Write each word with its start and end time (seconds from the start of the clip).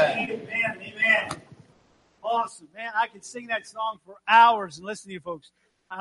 Amen. 0.00 0.78
Amen. 0.80 1.42
Awesome, 2.22 2.68
man. 2.74 2.92
I 2.96 3.06
could 3.08 3.24
sing 3.24 3.48
that 3.48 3.66
song 3.66 3.98
for 4.04 4.16
hours 4.28 4.78
and 4.78 4.86
listen 4.86 5.08
to 5.08 5.14
you 5.14 5.20
folks. 5.20 5.52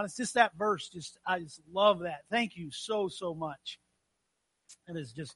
It's 0.04 0.18
just 0.18 0.36
that 0.36 0.52
verse. 0.57 0.89
Just 0.89 1.18
I 1.25 1.39
just 1.39 1.62
love 1.71 2.00
that. 2.02 2.21
Thank 2.32 2.57
you 2.57 2.71
so 2.71 3.07
so 3.09 3.34
much. 3.34 3.80
It 4.88 4.98
is 4.98 5.12
just 5.14 5.36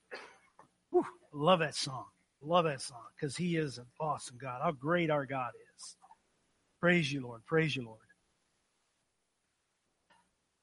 whew, 0.91 1.05
love 1.33 1.59
that 1.59 1.75
song. 1.75 2.05
Love 2.41 2.65
that 2.65 2.81
song 2.81 3.03
because 3.15 3.37
He 3.37 3.57
is 3.57 3.77
an 3.77 3.85
awesome 3.99 4.37
God. 4.41 4.61
How 4.63 4.71
great 4.71 5.09
our 5.09 5.25
God 5.25 5.51
is. 5.77 5.95
Praise 6.81 7.11
you, 7.11 7.21
Lord. 7.21 7.45
Praise 7.45 7.75
you, 7.75 7.85
Lord. 7.85 7.99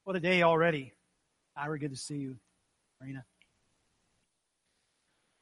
What 0.03 0.15
a 0.15 0.19
day 0.19 0.43
already. 0.43 0.93
Ira, 1.57 1.79
good 1.79 1.91
to 1.91 1.97
see 1.97 2.17
you. 2.17 2.37
Marina. 3.01 3.25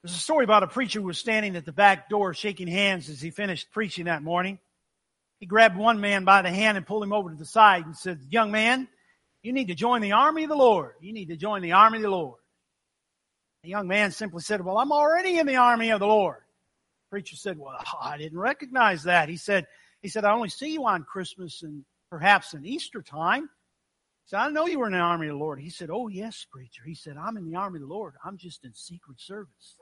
There's 0.04 0.16
a 0.16 0.20
story 0.20 0.46
about 0.46 0.64
a 0.64 0.68
preacher 0.68 1.00
who 1.02 1.08
was 1.08 1.20
standing 1.20 1.56
at 1.56 1.66
the 1.66 1.74
back 1.74 2.10
door 2.10 2.34
shaking 2.34 2.68
hands 2.68 3.10
as 3.10 3.22
he 3.22 3.32
finished 3.32 3.72
preaching 3.72 4.06
that 4.06 4.24
morning. 4.24 4.60
He 5.40 5.46
grabbed 5.46 5.78
one 5.78 6.00
man 6.00 6.26
by 6.26 6.42
the 6.42 6.50
hand 6.50 6.78
and 6.78 6.86
pulled 6.86 7.04
him 7.04 7.14
over 7.14 7.30
to 7.30 7.36
the 7.36 7.46
side 7.46 7.86
and 7.86 7.96
said, 7.96 8.20
Young 8.30 8.52
man, 8.52 8.88
you 9.42 9.54
need 9.54 9.68
to 9.68 9.76
join 9.76 10.02
the 10.02 10.14
army 10.14 10.44
of 10.44 10.50
the 10.50 10.56
Lord. 10.56 10.94
You 11.02 11.14
need 11.14 11.30
to 11.30 11.38
join 11.38 11.62
the 11.62 11.74
army 11.74 11.98
of 11.98 12.04
the 12.04 12.10
Lord. 12.10 12.40
The 13.64 13.70
young 13.70 13.88
man 13.88 14.12
simply 14.12 14.42
said, 14.42 14.64
Well, 14.64 14.78
I'm 14.78 14.92
already 14.92 15.38
in 15.38 15.48
the 15.48 15.58
army 15.58 15.92
of 15.92 16.00
the 16.00 16.08
Lord. 16.08 16.38
The 16.38 17.16
preacher 17.16 17.36
said, 17.36 17.58
Well, 17.58 17.78
I 18.02 18.18
didn't 18.18 18.40
recognize 18.40 19.04
that. 19.04 19.30
He 19.30 19.38
said, 19.38 19.66
he 20.02 20.08
said, 20.08 20.24
I 20.24 20.32
only 20.32 20.50
see 20.50 20.72
you 20.72 20.86
on 20.86 21.04
Christmas 21.04 21.62
and 21.62 21.84
perhaps 22.10 22.54
in 22.54 22.66
Easter 22.66 23.02
time. 23.02 23.44
He 23.44 24.30
said, 24.30 24.40
I 24.40 24.50
know 24.50 24.66
you 24.68 24.80
were 24.80 24.88
in 24.88 24.94
the 24.94 25.00
army 25.00 25.28
of 25.28 25.34
the 25.34 25.40
Lord. 25.40 25.60
He 25.60 25.70
said, 25.70 25.90
Oh, 25.92 26.08
yes, 26.08 26.46
preacher. 26.50 26.84
He 26.86 26.96
said, 26.96 27.18
I'm 27.18 27.38
in 27.38 27.50
the 27.50 27.58
army 27.58 27.78
of 27.78 27.88
the 27.88 27.94
Lord. 27.94 28.14
I'm 28.24 28.38
just 28.38 28.64
in 28.64 28.74
secret 28.74 29.20
service. 29.20 29.76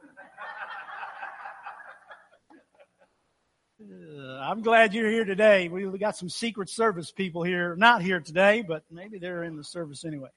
Uh, 3.80 4.40
I'm 4.40 4.64
glad 4.64 4.96
you're 4.96 5.12
here 5.12 5.24
today. 5.24 5.68
We 5.68 5.86
got 6.00 6.18
some 6.18 6.30
Secret 6.30 6.68
Service 6.68 7.12
people 7.12 7.44
here, 7.44 7.76
not 7.76 8.02
here 8.02 8.20
today, 8.20 8.64
but 8.68 8.84
maybe 8.90 9.20
they're 9.20 9.44
in 9.44 9.56
the 9.56 9.64
service 9.64 10.04
anyway. 10.04 10.30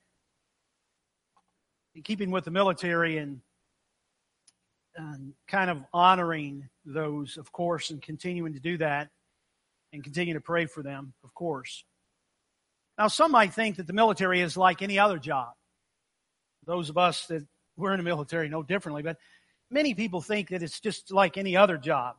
In 1.95 2.03
keeping 2.03 2.31
with 2.31 2.45
the 2.45 2.51
military 2.51 3.17
and, 3.17 3.41
and 4.95 5.33
kind 5.49 5.71
of 5.71 5.79
honoring 5.95 6.69
those, 6.85 7.39
of 7.39 7.51
course, 7.51 7.89
and 7.89 8.03
continuing 8.03 8.53
to 8.53 8.61
do 8.61 8.77
that 8.77 9.09
and 9.95 10.05
continue 10.05 10.35
to 10.35 10.41
pray 10.41 10.67
for 10.67 10.83
them, 10.83 11.15
of 11.25 11.33
course. 11.33 11.85
Now, 12.99 13.09
some 13.09 13.31
might 13.31 13.55
think 13.55 13.77
that 13.77 13.87
the 13.87 13.95
military 13.95 14.43
is 14.43 14.59
like 14.59 14.83
any 14.83 14.99
other 14.99 15.19
job. 15.19 15.53
Those 16.67 16.91
of 16.91 16.99
us 16.99 17.25
that 17.29 17.47
were 17.79 17.93
in 17.93 17.99
the 17.99 18.05
military 18.05 18.51
know 18.51 18.63
differently, 18.63 19.03
but 19.03 19.17
many 19.71 19.95
people 19.95 20.21
think 20.21 20.51
that 20.51 20.63
it's 20.63 20.79
just 20.79 21.11
like 21.11 21.39
any 21.39 21.57
other 21.57 21.79
job. 21.79 22.17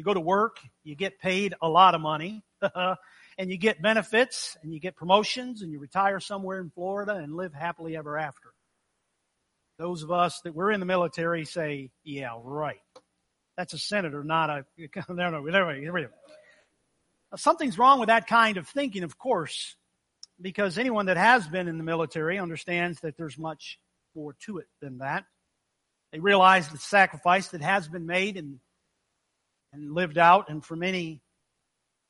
You 0.00 0.04
go 0.04 0.14
to 0.14 0.20
work, 0.20 0.60
you 0.82 0.94
get 0.96 1.18
paid 1.18 1.52
a 1.60 1.68
lot 1.68 1.94
of 1.94 2.00
money, 2.00 2.42
and 2.62 3.50
you 3.50 3.58
get 3.58 3.82
benefits, 3.82 4.56
and 4.62 4.72
you 4.72 4.80
get 4.80 4.96
promotions, 4.96 5.60
and 5.60 5.70
you 5.70 5.78
retire 5.78 6.20
somewhere 6.20 6.58
in 6.58 6.70
Florida 6.70 7.16
and 7.16 7.36
live 7.36 7.52
happily 7.52 7.98
ever 7.98 8.16
after. 8.16 8.54
Those 9.78 10.02
of 10.02 10.10
us 10.10 10.40
that 10.44 10.54
were 10.54 10.72
in 10.72 10.80
the 10.80 10.86
military 10.86 11.44
say, 11.44 11.90
yeah, 12.02 12.30
right. 12.42 12.80
That's 13.58 13.74
a 13.74 13.78
senator, 13.78 14.24
not 14.24 14.48
a. 14.48 14.64
No, 15.10 15.28
no, 15.28 15.42
no, 15.42 16.06
Something's 17.36 17.76
wrong 17.76 18.00
with 18.00 18.06
that 18.06 18.26
kind 18.26 18.56
of 18.56 18.66
thinking, 18.68 19.02
of 19.02 19.18
course, 19.18 19.76
because 20.40 20.78
anyone 20.78 21.04
that 21.06 21.18
has 21.18 21.46
been 21.46 21.68
in 21.68 21.76
the 21.76 21.84
military 21.84 22.38
understands 22.38 23.00
that 23.00 23.18
there's 23.18 23.36
much 23.36 23.78
more 24.16 24.34
to 24.46 24.56
it 24.56 24.66
than 24.80 24.96
that. 25.00 25.26
They 26.10 26.20
realize 26.20 26.70
the 26.70 26.78
sacrifice 26.78 27.48
that 27.48 27.60
has 27.60 27.86
been 27.86 28.06
made 28.06 28.38
and 28.38 28.60
and 29.72 29.92
lived 29.92 30.18
out, 30.18 30.48
and 30.48 30.64
for 30.64 30.76
many, 30.76 31.22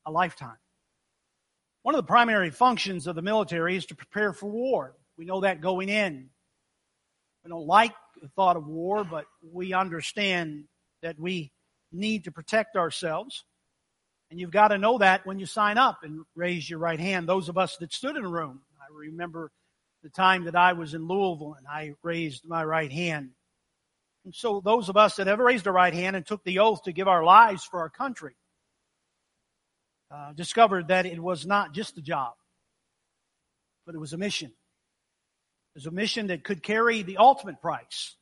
a 0.07 0.11
lifetime. 0.11 0.57
One 1.83 1.95
of 1.95 1.99
the 1.99 2.07
primary 2.07 2.51
functions 2.51 3.07
of 3.07 3.17
the 3.17 3.23
military 3.23 3.77
is 3.77 3.87
to 3.87 3.95
prepare 3.95 4.33
for 4.33 4.51
war. 4.51 4.97
We 5.17 5.25
know 5.25 5.41
that 5.41 5.61
going 5.61 5.89
in. 5.89 6.29
We 7.45 7.51
don't 7.51 7.67
like 7.67 7.95
the 8.21 8.29
thought 8.29 8.57
of 8.57 8.67
war, 8.67 9.05
but 9.05 9.25
we 9.43 9.73
understand 9.73 10.65
that 11.03 11.19
we 11.19 11.53
need 11.93 12.25
to 12.25 12.33
protect 12.33 12.77
ourselves. 12.77 13.45
And 14.31 14.39
you've 14.39 14.51
got 14.51 14.69
to 14.69 14.79
know 14.79 14.99
that 14.99 15.27
when 15.27 15.39
you 15.39 15.47
sign 15.47 15.79
up 15.79 16.01
and 16.03 16.25
raise 16.37 16.69
your 16.69 16.79
right 16.79 17.01
hand. 17.01 17.29
Those 17.29 17.49
of 17.49 17.59
us 17.59 17.77
that 17.79 17.93
stood 17.93 18.17
in 18.17 18.25
a 18.25 18.29
room, 18.29 18.61
I 18.79 18.85
remember 18.95 19.51
the 20.03 20.11
time 20.11 20.45
that 20.45 20.57
I 20.57 20.75
was 20.75 20.95
in 20.95 21.09
Louisville 21.09 21.57
and 21.59 21.67
I 21.67 21.95
raised 22.03 22.47
my 22.47 22.65
right 22.65 22.93
hand 22.93 23.31
and 24.25 24.35
so 24.35 24.61
those 24.61 24.89
of 24.89 24.97
us 24.97 25.17
that 25.17 25.27
have 25.27 25.39
raised 25.39 25.67
our 25.67 25.73
right 25.73 25.95
hand 25.95 26.17
and 26.17 26.27
took 26.27 26.45
the 26.45 26.59
oath 26.59 26.83
to 26.85 26.93
give 26.93 27.09
our 27.09 27.25
lives 27.25 27.65
for 27.65 27.81
our 27.81 27.91
country 27.91 28.35
uh, 30.11 30.33
discovered 30.33 30.89
that 30.89 31.07
it 31.07 31.21
was 31.21 31.47
not 31.47 31.73
just 31.73 31.97
a 31.97 32.03
job, 32.03 32.35
but 33.87 33.95
it 33.95 33.99
was 33.99 34.13
a 34.13 34.19
mission. 34.19 34.49
It 34.49 35.79
was 35.79 35.87
a 35.87 35.91
mission 35.91 36.27
that 36.27 36.45
could 36.45 36.63
carry 36.63 37.03
the 37.03 37.17
ultimate 37.19 37.61
price, 37.61 38.17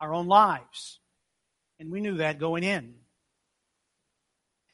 our 0.00 0.12
own 0.12 0.26
lives. 0.26 1.00
And 1.78 1.90
we 1.90 2.00
knew 2.00 2.16
that 2.16 2.38
going 2.38 2.64
in. 2.64 2.94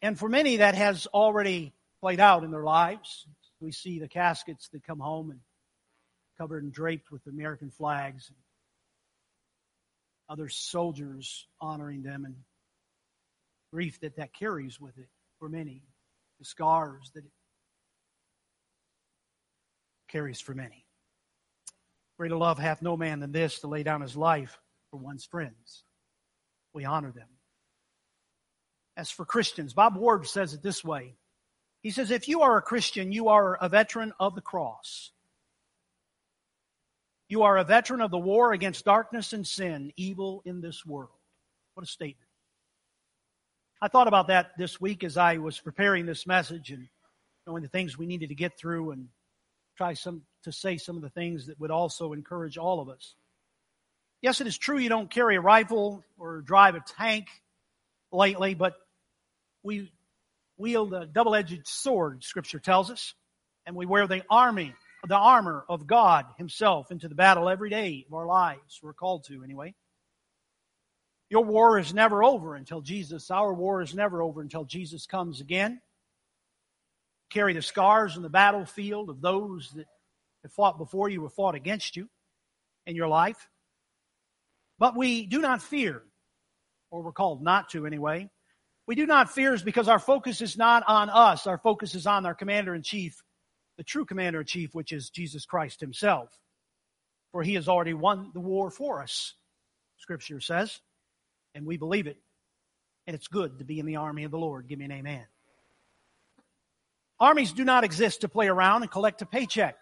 And 0.01 0.19
for 0.19 0.29
many, 0.29 0.59
that 0.59 0.77
has 0.77 1.07
already 1.09 1.73
played 2.01 2.21
out 2.21 2.45
in 2.45 2.51
their 2.51 2.63
lives. 2.63 3.27
We 3.61 3.73
see 3.73 3.99
the 3.99 4.09
caskets 4.09 4.69
that 4.69 4.85
come 4.85 5.01
home 5.01 5.31
and 5.31 5.41
covered 6.39 6.63
and 6.63 6.73
draped 6.73 7.11
with 7.11 7.27
American 7.27 7.71
flags 7.71 8.31
other 10.33 10.49
soldiers 10.49 11.47
honoring 11.61 12.03
them 12.03 12.25
and 12.25 12.35
grief 13.71 14.01
that 14.01 14.17
that 14.17 14.33
carries 14.33 14.81
with 14.81 14.97
it 14.97 15.09
for 15.39 15.47
many, 15.47 15.83
the 16.39 16.45
scars 16.47 17.11
that 17.15 17.23
it 17.23 17.31
carries 20.09 20.41
for 20.41 20.55
many. 20.55 20.87
Greater 22.19 22.37
love 22.37 22.59
hath 22.59 22.81
no 22.81 22.97
man 22.97 23.21
than 23.21 23.31
this 23.31 23.61
to 23.61 23.67
lay 23.67 23.83
down 23.83 24.01
his 24.01 24.17
life 24.17 24.59
for 24.91 24.97
one's 24.97 25.27
friends. 25.27 25.85
We 26.73 26.87
honor 26.87 27.13
them. 27.13 27.29
As 28.97 29.11
for 29.11 29.27
Christians, 29.27 29.75
Bob 29.75 29.97
Ward 29.97 30.27
says 30.27 30.55
it 30.55 30.63
this 30.63 30.83
way. 30.83 31.17
He 31.83 31.91
says, 31.91 32.11
if 32.11 32.27
you 32.27 32.41
are 32.41 32.57
a 32.57 32.63
Christian, 32.63 33.13
you 33.13 33.29
are 33.29 33.59
a 33.61 33.69
veteran 33.69 34.15
of 34.19 34.35
the 34.35 34.41
cross. 34.41 35.11
You 37.33 37.45
are 37.45 37.57
a 37.57 37.65
veteran 37.65 38.03
of 38.03 38.11
the 38.11 38.19
war 38.19 38.53
against 38.53 38.85
darkness 38.85 39.33
and 39.33 39.47
sin, 39.47 39.91
evil 39.97 40.43
in 40.45 40.61
this 40.61 40.85
world. 40.85 41.17
What 41.73 41.83
a 41.83 41.89
statement. 41.89 42.29
I 43.81 43.89
thought 43.89 44.07
about 44.07 44.27
that 44.27 44.51
this 44.59 44.79
week 44.79 45.03
as 45.03 45.17
I 45.17 45.39
was 45.39 45.59
preparing 45.59 46.05
this 46.05 46.27
message 46.27 46.73
and 46.73 46.89
knowing 47.47 47.63
the 47.63 47.71
things 47.71 47.97
we 47.97 48.05
needed 48.05 48.29
to 48.29 48.35
get 48.35 48.59
through 48.59 48.91
and 48.91 49.09
try 49.79 49.95
some 49.95 50.25
to 50.43 50.53
say 50.53 50.77
some 50.77 50.97
of 50.97 51.01
the 51.01 51.09
things 51.09 51.47
that 51.47 51.59
would 51.59 51.71
also 51.71 52.13
encourage 52.13 52.59
all 52.59 52.81
of 52.81 52.91
us. 52.91 53.15
Yes, 54.21 54.43
it 54.43 54.47
is 54.47 54.59
true 54.59 54.77
you 54.77 54.91
don't 54.91 55.11
carry 55.11 55.37
a 55.37 55.41
rifle 55.41 56.05
or 56.19 56.43
drive 56.43 56.75
a 56.75 56.85
tank 56.99 57.29
lately, 58.13 58.53
but 58.53 58.75
we 59.63 59.91
wield 60.59 60.93
a 60.93 61.07
double-edged 61.07 61.67
sword, 61.67 62.25
scripture 62.25 62.61
tells 62.61 62.91
us, 62.91 63.15
and 63.65 63.75
we 63.75 63.87
wear 63.87 64.07
the 64.07 64.23
army 64.29 64.75
the 65.09 65.17
armor 65.17 65.65
of 65.69 65.87
God 65.87 66.27
Himself 66.39 66.91
into 66.91 67.09
the 67.09 67.15
battle 67.15 67.49
every 67.49 67.71
day 67.71 68.05
of 68.07 68.15
our 68.15 68.27
lives. 68.27 68.81
We're 68.83 68.93
called 68.93 69.25
to, 69.25 69.43
anyway. 69.43 69.75
Your 71.29 71.45
war 71.45 71.79
is 71.79 71.95
never 71.95 72.23
over 72.23 72.55
until 72.55 72.83
Jesus, 72.83 73.31
our 73.31 73.55
war 73.55 73.81
is 73.81 73.95
never 73.95 74.23
over 74.23 74.43
until 74.43 74.65
Jesus 74.65 75.07
comes 75.07 75.41
again. 75.41 75.81
Carry 77.31 77.55
the 77.55 77.63
scars 77.63 78.17
in 78.17 78.23
the 78.23 78.29
battlefield 78.29 79.09
of 79.09 79.23
those 79.23 79.71
that 79.75 79.87
have 80.43 80.53
fought 80.53 80.77
before 80.77 81.09
you 81.09 81.25
or 81.25 81.31
fought 81.31 81.55
against 81.55 81.97
you 81.97 82.09
in 82.87 82.97
your 82.97 83.09
life. 83.09 83.49
But 84.79 84.97
we 84.97 85.25
do 85.25 85.41
not 85.41 85.63
fear, 85.63 86.03
or 86.91 87.03
we're 87.03 87.13
called 87.13 87.43
not 87.43 87.71
to 87.71 87.87
anyway. 87.87 88.29
We 88.87 88.95
do 88.95 89.07
not 89.07 89.33
fear 89.33 89.55
is 89.55 89.63
because 89.63 89.89
our 89.89 90.01
focus 90.01 90.43
is 90.43 90.59
not 90.59 90.83
on 90.87 91.09
us. 91.09 91.47
Our 91.47 91.59
focus 91.59 91.95
is 91.95 92.07
on 92.07 92.27
our 92.27 92.35
commander 92.35 92.75
in 92.75 92.83
chief, 92.83 93.23
the 93.77 93.85
true 93.85 94.05
commander 94.05 94.41
in 94.41 94.47
chief, 94.47 94.75
which 94.75 94.93
is 94.93 95.11
Jesus 95.11 95.45
Christ 95.45 95.81
himself. 95.81 96.31
For 97.33 97.43
he 97.43 97.55
has 97.55 97.69
already 97.69 97.95
won 97.95 98.31
the 98.35 98.41
war 98.41 98.71
for 98.71 99.03
us, 99.03 99.35
Scripture 99.97 100.41
says, 100.41 100.81
and 101.55 101.65
we 101.65 101.79
believe 101.79 102.07
it. 102.07 102.19
And 103.07 103.15
it's 103.15 103.29
good 103.29 103.59
to 103.59 103.65
be 103.65 103.81
in 103.81 103.87
the 103.87 103.97
army 103.97 104.25
of 104.25 104.31
the 104.31 104.39
Lord. 104.39 104.69
Give 104.69 104.79
me 104.79 104.85
an 104.85 104.93
amen. 104.93 105.25
Armies 107.19 107.53
do 107.53 107.65
not 107.65 107.85
exist 107.85 108.21
to 108.21 108.29
play 108.29 108.49
around 108.49 108.83
and 108.83 108.91
collect 108.91 109.23
a 109.23 109.27
paycheck. 109.27 109.77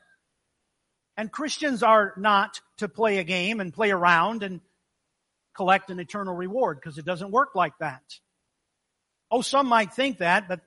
And 1.17 1.31
Christians 1.31 1.83
are 1.83 2.15
not 2.17 2.61
to 2.79 2.89
play 2.89 3.19
a 3.19 3.25
game 3.25 3.61
and 3.61 3.73
play 3.73 3.91
around 3.91 4.43
and 4.43 4.61
collect 5.55 5.91
an 5.91 6.01
eternal 6.01 6.35
reward 6.35 6.79
because 6.81 6.99
it 6.99 7.05
doesn't 7.05 7.31
work 7.31 7.55
like 7.55 7.77
that. 7.81 8.03
Oh, 9.31 9.43
some 9.43 9.67
might 9.67 9.93
think 9.93 10.19
that, 10.19 10.49
but 10.49 10.61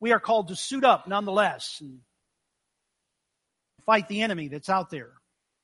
we 0.00 0.12
are 0.12 0.20
called 0.20 0.48
to 0.48 0.56
suit 0.56 0.84
up 0.84 1.06
nonetheless 1.06 1.78
and 1.80 2.00
fight 3.84 4.08
the 4.08 4.22
enemy 4.22 4.48
that's 4.48 4.68
out 4.68 4.90
there 4.90 5.12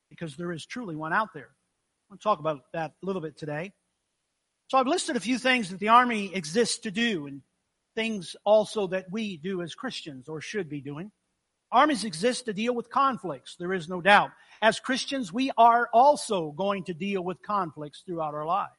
because 0.09 0.35
there 0.37 0.51
is 0.51 0.65
truly 0.65 0.95
one 0.95 1.13
out 1.13 1.33
there. 1.33 1.49
I 1.49 2.13
want 2.13 2.21
to 2.21 2.23
talk 2.23 2.39
about 2.39 2.61
that 2.73 2.93
a 3.01 3.05
little 3.05 3.21
bit 3.21 3.37
today. 3.37 3.73
So 4.67 4.77
I've 4.77 4.87
listed 4.87 5.15
a 5.15 5.21
few 5.21 5.37
things 5.37 5.69
that 5.69 5.79
the 5.79 5.89
Army 5.89 6.33
exists 6.33 6.79
to 6.79 6.91
do 6.91 7.27
and 7.27 7.41
things 7.95 8.35
also 8.45 8.87
that 8.87 9.11
we 9.11 9.37
do 9.37 9.61
as 9.61 9.75
Christians 9.75 10.29
or 10.29 10.39
should 10.39 10.69
be 10.69 10.81
doing. 10.81 11.11
Armies 11.71 12.05
exist 12.05 12.45
to 12.45 12.53
deal 12.53 12.73
with 12.73 12.89
conflicts, 12.89 13.55
there 13.57 13.73
is 13.73 13.89
no 13.89 13.99
doubt. 13.99 14.31
As 14.61 14.79
Christians, 14.79 15.33
we 15.33 15.51
are 15.57 15.89
also 15.91 16.51
going 16.51 16.85
to 16.85 16.93
deal 16.93 17.21
with 17.21 17.41
conflicts 17.41 18.03
throughout 18.05 18.33
our 18.33 18.45
lives. 18.45 18.71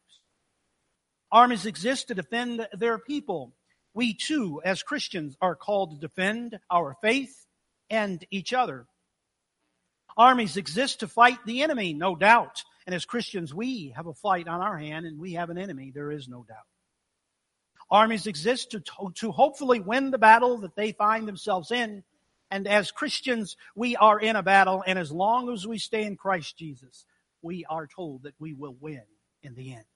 Armies 1.31 1.67
exist 1.67 2.09
to 2.09 2.15
defend 2.15 2.67
their 2.73 2.99
people. 2.99 3.55
We 3.99 4.15
too, 4.15 4.63
as 4.65 4.85
Christians, 4.85 5.37
are 5.41 5.57
called 5.57 5.91
to 5.91 5.99
defend 5.99 6.61
our 6.71 6.97
faith 7.03 7.35
and 7.91 8.25
each 8.31 8.53
other. 8.53 8.87
Armies 10.17 10.57
exist 10.57 11.01
to 11.01 11.09
fight 11.09 11.39
the 11.45 11.63
enemy, 11.63 11.95
no 11.95 12.15
doubt. 12.15 12.63
And 12.87 12.95
as 12.95 13.05
Christians, 13.05 13.53
we 13.53 13.93
have 13.97 14.07
a 14.07 14.15
fight 14.15 14.47
on 14.47 14.61
our 14.61 14.79
hand 14.79 15.05
and 15.05 15.19
we 15.19 15.33
have 15.33 15.51
an 15.51 15.59
enemy, 15.59 15.91
there 15.93 16.13
is 16.13 16.29
no 16.29 16.45
doubt. 16.45 16.69
Armies 17.91 18.29
exist 18.29 18.71
to, 18.71 18.83
to 19.17 19.33
hopefully 19.33 19.81
win 19.81 20.13
the 20.13 20.17
battle 20.17 20.59
that 20.59 20.77
they 20.77 20.93
find 20.93 21.27
themselves 21.27 21.73
in. 21.73 22.05
And 22.53 22.69
as 22.69 22.93
Christians, 22.93 23.57
we 23.75 23.97
are 23.97 24.21
in 24.21 24.37
a 24.37 24.45
battle. 24.45 24.85
And 24.87 24.97
as 24.97 25.11
long 25.11 25.53
as 25.53 25.67
we 25.67 25.79
stay 25.79 26.05
in 26.05 26.17
Christ 26.17 26.57
Jesus, 26.57 27.05
we 27.43 27.65
are 27.69 27.89
told 27.89 28.23
that 28.23 28.35
we 28.39 28.55
will 28.55 28.77
win 28.81 29.03
in 29.43 29.57
the 29.57 29.75
end. 29.75 29.87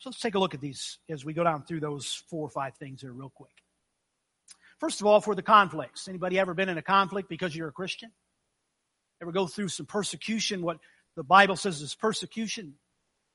So 0.00 0.08
let's 0.08 0.20
take 0.20 0.34
a 0.34 0.38
look 0.38 0.54
at 0.54 0.62
these 0.62 0.98
as 1.10 1.26
we 1.26 1.34
go 1.34 1.44
down 1.44 1.62
through 1.62 1.80
those 1.80 2.24
four 2.30 2.46
or 2.46 2.48
five 2.48 2.74
things 2.76 3.02
here 3.02 3.12
real 3.12 3.28
quick. 3.28 3.52
First 4.78 5.02
of 5.02 5.06
all, 5.06 5.20
for 5.20 5.34
the 5.34 5.42
conflicts. 5.42 6.08
Anybody 6.08 6.38
ever 6.38 6.54
been 6.54 6.70
in 6.70 6.78
a 6.78 6.82
conflict 6.82 7.28
because 7.28 7.54
you're 7.54 7.68
a 7.68 7.72
Christian? 7.72 8.10
Ever 9.20 9.30
go 9.30 9.46
through 9.46 9.68
some 9.68 9.84
persecution, 9.84 10.62
what 10.62 10.78
the 11.16 11.22
Bible 11.22 11.54
says 11.54 11.82
is 11.82 11.94
persecution? 11.94 12.76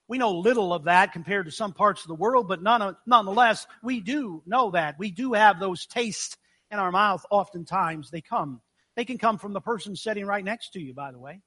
We 0.08 0.18
know 0.18 0.32
little 0.32 0.74
of 0.74 0.86
that 0.86 1.14
compared 1.14 1.46
to 1.46 1.52
some 1.52 1.72
parts 1.72 2.02
of 2.02 2.08
the 2.08 2.16
world, 2.16 2.48
but 2.48 2.64
none, 2.64 2.96
nonetheless, 3.06 3.68
we 3.84 4.00
do 4.00 4.42
know 4.48 4.72
that. 4.72 4.98
We 4.98 5.12
do 5.12 5.34
have 5.34 5.60
those 5.60 5.86
tastes 5.86 6.36
in 6.72 6.80
our 6.80 6.92
mouth 6.92 7.24
oftentimes. 7.30 8.10
They 8.10 8.22
come. 8.22 8.62
They 8.96 9.06
can 9.06 9.20
come 9.20 9.38
from 9.38 9.54
the 9.54 9.62
person 9.62 9.96
sitting 9.96 10.26
right 10.26 10.44
next 10.44 10.74
to 10.74 10.80
you, 10.80 10.96
by 10.96 11.12
the 11.12 11.20
way. 11.20 11.42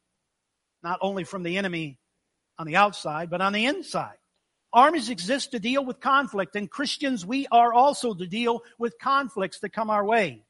Not 0.85 1.01
only 1.03 1.25
from 1.25 1.43
the 1.43 1.57
enemy 1.57 1.99
on 2.57 2.69
the 2.69 2.77
outside, 2.77 3.31
but 3.31 3.41
on 3.41 3.53
the 3.53 3.67
inside. 3.67 4.19
Armies 4.73 5.09
exist 5.09 5.53
to 5.53 5.59
deal 5.59 5.85
with 5.85 6.01
conflict, 6.01 6.55
and 6.55 6.71
Christians, 6.71 7.25
we 7.25 7.47
are 7.51 7.73
also 7.73 8.13
to 8.15 8.27
deal 8.27 8.63
with 8.79 8.99
conflicts 8.99 9.61
that 9.61 9.73
come 9.73 9.89
our 9.89 10.05
way. 10.05 10.43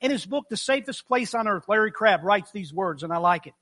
In 0.00 0.10
his 0.10 0.24
book, 0.24 0.46
The 0.48 0.56
Safest 0.56 1.06
Place 1.06 1.34
on 1.34 1.46
Earth, 1.46 1.64
Larry 1.68 1.92
Crabb 1.92 2.24
writes 2.24 2.50
these 2.52 2.72
words, 2.72 3.02
and 3.02 3.12
I 3.12 3.18
like 3.18 3.46
it. 3.46 3.54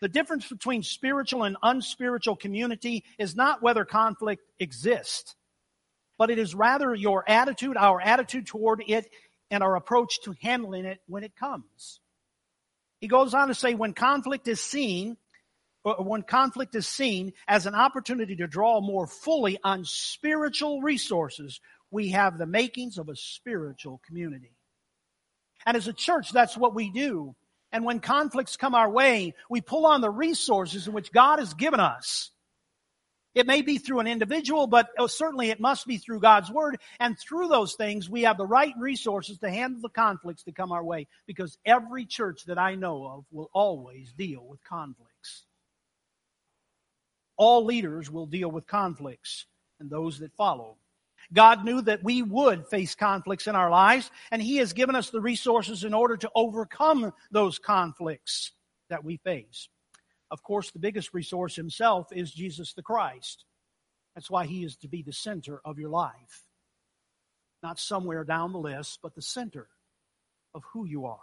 The 0.00 0.08
difference 0.08 0.48
between 0.48 0.82
spiritual 0.82 1.44
and 1.44 1.56
unspiritual 1.62 2.36
community 2.36 3.04
is 3.18 3.36
not 3.36 3.62
whether 3.62 3.84
conflict 3.84 4.42
exists, 4.58 5.36
but 6.18 6.30
it 6.30 6.38
is 6.38 6.54
rather 6.54 6.94
your 6.94 7.24
attitude, 7.28 7.76
our 7.76 8.00
attitude 8.00 8.46
toward 8.46 8.82
it, 8.86 9.08
and 9.50 9.62
our 9.62 9.76
approach 9.76 10.20
to 10.22 10.34
handling 10.40 10.84
it 10.84 11.00
when 11.06 11.24
it 11.24 11.36
comes. 11.36 12.00
He 13.00 13.08
goes 13.08 13.34
on 13.34 13.48
to 13.48 13.54
say, 13.54 13.74
when 13.74 13.94
conflict 13.94 14.48
is 14.48 14.60
seen, 14.60 15.16
Uh, 15.84 15.94
when 15.94 16.22
conflict 16.22 16.74
is 16.74 16.86
seen 16.86 17.32
as 17.48 17.66
an 17.66 17.74
opportunity 17.74 18.36
to 18.36 18.46
draw 18.46 18.80
more 18.80 19.06
fully 19.06 19.58
on 19.64 19.84
spiritual 19.84 20.80
resources, 20.80 21.60
we 21.90 22.10
have 22.10 22.38
the 22.38 22.46
makings 22.46 22.98
of 22.98 23.08
a 23.08 23.16
spiritual 23.16 24.00
community. 24.06 24.52
And 25.66 25.76
as 25.76 25.88
a 25.88 25.92
church, 25.92 26.32
that's 26.32 26.56
what 26.56 26.74
we 26.74 26.90
do. 26.90 27.34
And 27.72 27.84
when 27.84 28.00
conflicts 28.00 28.56
come 28.56 28.74
our 28.74 28.90
way, 28.90 29.34
we 29.48 29.60
pull 29.60 29.86
on 29.86 30.00
the 30.00 30.10
resources 30.10 30.86
in 30.86 30.92
which 30.92 31.12
God 31.12 31.38
has 31.38 31.54
given 31.54 31.80
us. 31.80 32.30
It 33.34 33.46
may 33.46 33.62
be 33.62 33.78
through 33.78 34.00
an 34.00 34.06
individual, 34.06 34.66
but 34.66 34.90
oh, 34.98 35.06
certainly 35.06 35.48
it 35.48 35.58
must 35.58 35.86
be 35.86 35.96
through 35.96 36.20
God's 36.20 36.50
Word. 36.50 36.78
And 37.00 37.18
through 37.18 37.48
those 37.48 37.74
things, 37.74 38.10
we 38.10 38.22
have 38.22 38.36
the 38.36 38.46
right 38.46 38.74
resources 38.78 39.38
to 39.38 39.48
handle 39.48 39.80
the 39.80 39.88
conflicts 39.88 40.42
that 40.42 40.54
come 40.54 40.70
our 40.70 40.84
way 40.84 41.06
because 41.26 41.56
every 41.64 42.04
church 42.04 42.44
that 42.44 42.58
I 42.58 42.74
know 42.74 43.06
of 43.06 43.24
will 43.30 43.48
always 43.54 44.12
deal 44.12 44.44
with 44.46 44.62
conflicts. 44.64 45.11
All 47.36 47.64
leaders 47.64 48.10
will 48.10 48.26
deal 48.26 48.50
with 48.50 48.66
conflicts 48.66 49.46
and 49.80 49.90
those 49.90 50.18
that 50.20 50.34
follow. 50.34 50.76
God 51.32 51.64
knew 51.64 51.80
that 51.82 52.04
we 52.04 52.22
would 52.22 52.66
face 52.66 52.94
conflicts 52.94 53.46
in 53.46 53.56
our 53.56 53.70
lives, 53.70 54.10
and 54.30 54.42
He 54.42 54.56
has 54.58 54.72
given 54.72 54.94
us 54.94 55.10
the 55.10 55.20
resources 55.20 55.84
in 55.84 55.94
order 55.94 56.16
to 56.16 56.30
overcome 56.34 57.12
those 57.30 57.58
conflicts 57.58 58.52
that 58.90 59.04
we 59.04 59.16
face. 59.18 59.68
Of 60.30 60.42
course, 60.42 60.70
the 60.70 60.78
biggest 60.78 61.14
resource 61.14 61.56
Himself 61.56 62.08
is 62.12 62.32
Jesus 62.32 62.74
the 62.74 62.82
Christ. 62.82 63.44
That's 64.14 64.30
why 64.30 64.46
He 64.46 64.64
is 64.64 64.76
to 64.78 64.88
be 64.88 65.02
the 65.02 65.12
center 65.12 65.60
of 65.64 65.78
your 65.78 65.90
life. 65.90 66.44
Not 67.62 67.78
somewhere 67.78 68.24
down 68.24 68.52
the 68.52 68.58
list, 68.58 68.98
but 69.02 69.14
the 69.14 69.22
center 69.22 69.68
of 70.54 70.62
who 70.72 70.84
you 70.84 71.06
are. 71.06 71.18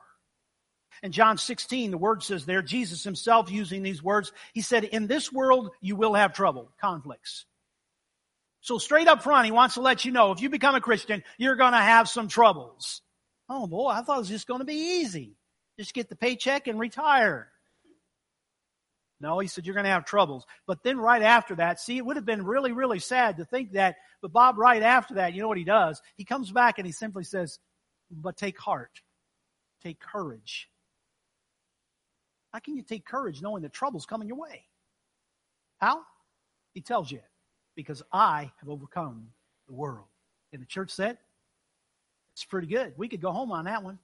In 1.02 1.12
John 1.12 1.38
16, 1.38 1.92
the 1.92 1.98
word 1.98 2.24
says 2.24 2.46
there, 2.46 2.62
Jesus 2.62 3.04
himself 3.04 3.52
using 3.52 3.84
these 3.84 4.04
words, 4.04 4.32
he 4.54 4.62
said, 4.62 4.84
In 4.84 5.08
this 5.08 5.32
world 5.32 5.72
you 5.82 5.96
will 5.96 6.14
have 6.14 6.34
trouble, 6.34 6.72
conflicts. 6.82 7.46
So 8.62 8.78
straight 8.78 9.08
up 9.08 9.24
front, 9.24 9.46
he 9.46 9.52
wants 9.52 9.76
to 9.76 9.82
let 9.82 10.04
you 10.04 10.12
know 10.12 10.32
if 10.32 10.42
you 10.42 10.50
become 10.50 10.76
a 10.76 10.82
Christian, 10.82 11.24
you're 11.38 11.56
going 11.56 11.72
to 11.72 11.78
have 11.78 12.10
some 12.10 12.28
troubles. 12.28 13.02
Oh 13.48 13.68
boy, 13.68 13.88
I 13.90 14.02
thought 14.02 14.18
it 14.18 14.20
was 14.20 14.30
just 14.30 14.48
going 14.48 14.60
to 14.60 14.66
be 14.66 15.00
easy. 15.00 15.36
Just 15.78 15.94
get 15.94 16.10
the 16.10 16.16
paycheck 16.16 16.68
and 16.68 16.80
retire. 16.80 17.50
No, 19.22 19.40
he 19.40 19.48
said 19.48 19.66
you're 19.66 19.76
going 19.76 19.86
to 19.86 19.92
have 19.92 20.06
troubles. 20.06 20.46
But 20.66 20.84
then 20.84 20.98
right 20.98 21.22
after 21.22 21.56
that, 21.56 21.80
see, 21.80 21.98
it 21.98 22.06
would 22.06 22.16
have 22.16 22.26
been 22.26 22.46
really, 22.46 22.72
really 22.72 23.00
sad 23.00 23.38
to 23.38 23.46
think 23.46 23.74
that. 23.74 23.96
But 24.22 24.32
Bob, 24.32 24.58
right 24.58 24.82
after 24.82 25.16
that, 25.16 25.34
you 25.34 25.42
know 25.42 25.48
what 25.48 25.58
he 25.58 25.66
does? 25.66 26.02
He 26.16 26.24
comes 26.24 26.52
back 26.52 26.78
and 26.78 26.86
he 26.86 26.92
simply 26.94 27.24
says, 27.24 27.60
but 28.12 28.38
take 28.38 28.58
heart. 28.60 29.02
Take 29.84 30.00
courage. 30.00 30.70
How 32.54 32.60
can 32.60 32.76
you 32.76 32.82
take 32.82 33.06
courage 33.06 33.42
knowing 33.42 33.62
the 33.62 33.70
trouble's 33.70 34.06
coming 34.06 34.28
your 34.28 34.38
way? 34.38 34.66
How? 35.78 36.02
He 36.74 36.82
tells 36.82 37.12
you, 37.12 37.20
because 37.76 38.04
I 38.12 38.52
have 38.60 38.70
overcome 38.70 39.30
the 39.68 39.74
world. 39.74 40.06
And 40.52 40.62
the 40.62 40.66
church 40.66 40.92
said, 40.92 41.18
it's 42.34 42.46
pretty 42.46 42.68
good. 42.68 42.94
We 42.98 43.08
could 43.08 43.22
go 43.22 43.32
home 43.32 43.52
on 43.52 43.66
that 43.66 43.84
one, 43.84 44.00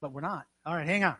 but 0.00 0.12
we're 0.12 0.20
not. 0.20 0.46
All 0.64 0.74
right, 0.74 0.86
hang 0.86 1.04
on. 1.04 1.16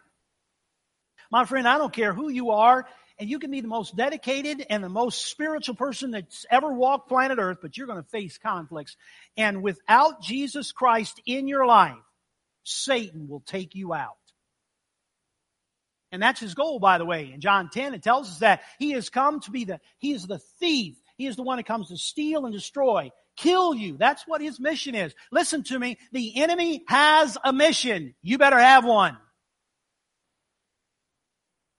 My 1.31 1.45
friend, 1.45 1.67
I 1.67 1.79
don't 1.79 1.93
care 1.93 2.13
who 2.13 2.29
you 2.29 2.51
are, 2.51 2.87
and 3.19 3.29
you 3.29 3.39
can 3.39 3.51
be 3.51 3.61
the 3.61 3.69
most 3.69 3.97
dedicated 3.97 4.65
and 4.71 4.83
the 4.83 4.89
most 4.89 5.27
spiritual 5.27 5.75
person 5.75 6.13
that's 6.13 6.47
ever 6.51 6.73
walked 6.73 7.09
planet 7.09 7.39
Earth, 7.39 7.59
but 7.61 7.77
you're 7.77 7.87
going 7.87 8.03
to 8.03 8.09
face 8.09 8.39
conflicts. 8.39 8.97
And 9.37 9.63
without 9.63 10.23
Jesus 10.23 10.73
Christ 10.73 11.21
in 11.27 11.49
your 11.49 11.67
life, 11.67 11.97
Satan 12.63 13.29
will 13.29 13.41
take 13.41 13.75
you 13.75 13.93
out. 13.93 14.17
And 16.11 16.23
that's 16.23 16.41
his 16.41 16.55
goal, 16.55 16.79
by 16.79 16.99
the 16.99 17.05
way. 17.05 17.33
In 17.33 17.41
John 17.41 17.69
10, 17.71 17.95
it 17.95 18.03
tells 18.03 18.29
us 18.29 18.39
that 18.39 18.63
he 18.79 18.93
has 18.93 19.11
come 19.11 19.41
to 19.41 19.51
be 19.51 19.65
the, 19.65 19.81
he 19.99 20.13
is 20.13 20.27
the 20.27 20.39
thief. 20.59 20.97
He 21.17 21.27
is 21.27 21.37
the 21.37 21.43
one 21.43 21.59
that 21.59 21.67
comes 21.67 21.89
to 21.89 21.97
steal 21.97 22.47
and 22.47 22.55
destroy, 22.55 23.11
kill 23.37 23.75
you. 23.75 23.97
That's 23.99 24.27
what 24.27 24.41
his 24.41 24.59
mission 24.59 24.95
is. 24.95 25.15
Listen 25.31 25.63
to 25.65 25.79
me. 25.79 25.99
The 26.13 26.41
enemy 26.41 26.85
has 26.89 27.37
a 27.45 27.53
mission. 27.53 28.15
You 28.23 28.39
better 28.39 28.59
have 28.59 28.85
one. 28.85 29.19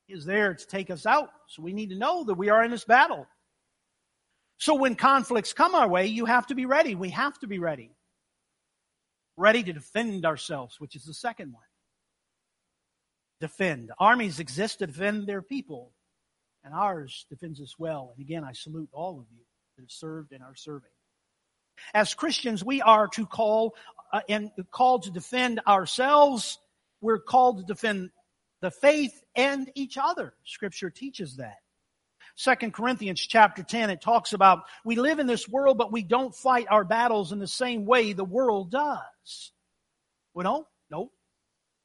He 0.06 0.14
is 0.14 0.26
there 0.26 0.54
to 0.54 0.68
take 0.68 0.92
us 0.92 1.06
out. 1.06 1.30
So 1.48 1.64
we 1.64 1.74
need 1.74 1.90
to 1.90 1.96
know 1.98 2.24
that 2.26 2.36
we 2.36 2.50
are 2.50 2.64
in 2.64 2.72
this 2.72 2.86
battle. 2.86 3.28
So 4.58 4.76
when 4.76 4.96
conflicts 4.96 5.54
come 5.54 5.74
our 5.74 5.88
way, 5.88 6.08
you 6.08 6.26
have 6.26 6.48
to 6.48 6.56
be 6.56 6.66
ready. 6.66 6.94
We 6.94 7.10
have 7.10 7.40
to 7.40 7.48
be 7.48 7.60
ready. 7.60 7.92
Ready 9.38 9.64
to 9.64 9.74
defend 9.74 10.26
ourselves, 10.26 10.80
which 10.80 10.96
is 10.96 11.06
the 11.06 11.14
second 11.14 11.54
one 11.54 11.64
defend. 13.40 13.92
Armies 14.00 14.40
exist 14.40 14.80
to 14.80 14.88
defend 14.88 15.28
their 15.28 15.42
people, 15.42 15.92
and 16.64 16.74
ours 16.74 17.26
defends 17.30 17.62
us 17.62 17.76
well. 17.78 18.14
And 18.16 18.26
again, 18.26 18.44
I 18.44 18.54
salute 18.54 18.90
all 18.92 19.20
of 19.20 19.26
you 19.32 19.44
that 19.76 19.84
have 19.84 19.92
served 19.92 20.32
and 20.32 20.44
are 20.44 20.56
serving. 20.56 20.90
As 21.94 22.14
Christians, 22.14 22.64
we 22.64 22.82
are 22.82 23.08
to 23.10 23.26
call 23.26 23.76
uh, 24.12 24.22
and 24.28 24.52
called 24.72 25.04
to 25.04 25.12
defend 25.12 25.62
ourselves. 25.68 26.60
We're 27.02 27.20
called 27.20 27.60
to 27.60 27.64
defend 27.64 28.10
the 28.62 28.72
faith 28.72 29.14
and 29.36 29.72
each 29.76 29.98
other. 29.98 30.34
Scripture 30.44 30.90
teaches 30.90 31.38
that. 31.38 31.58
Second 32.36 32.74
Corinthians 32.74 33.20
chapter 33.20 33.64
10, 33.64 33.90
it 33.90 34.02
talks 34.02 34.34
about 34.34 34.64
we 34.86 34.96
live 34.96 35.20
in 35.20 35.28
this 35.28 35.48
world, 35.48 35.78
but 35.78 35.92
we 35.92 36.04
don't 36.04 36.36
fight 36.36 36.68
our 36.70 36.84
battles 36.84 37.32
in 37.32 37.40
the 37.40 37.48
same 37.48 37.86
way 37.86 38.14
the 38.14 38.24
world 38.24 38.72
does. 38.72 39.52
We 40.34 40.44
don't? 40.44 40.66
Nope. 40.90 41.12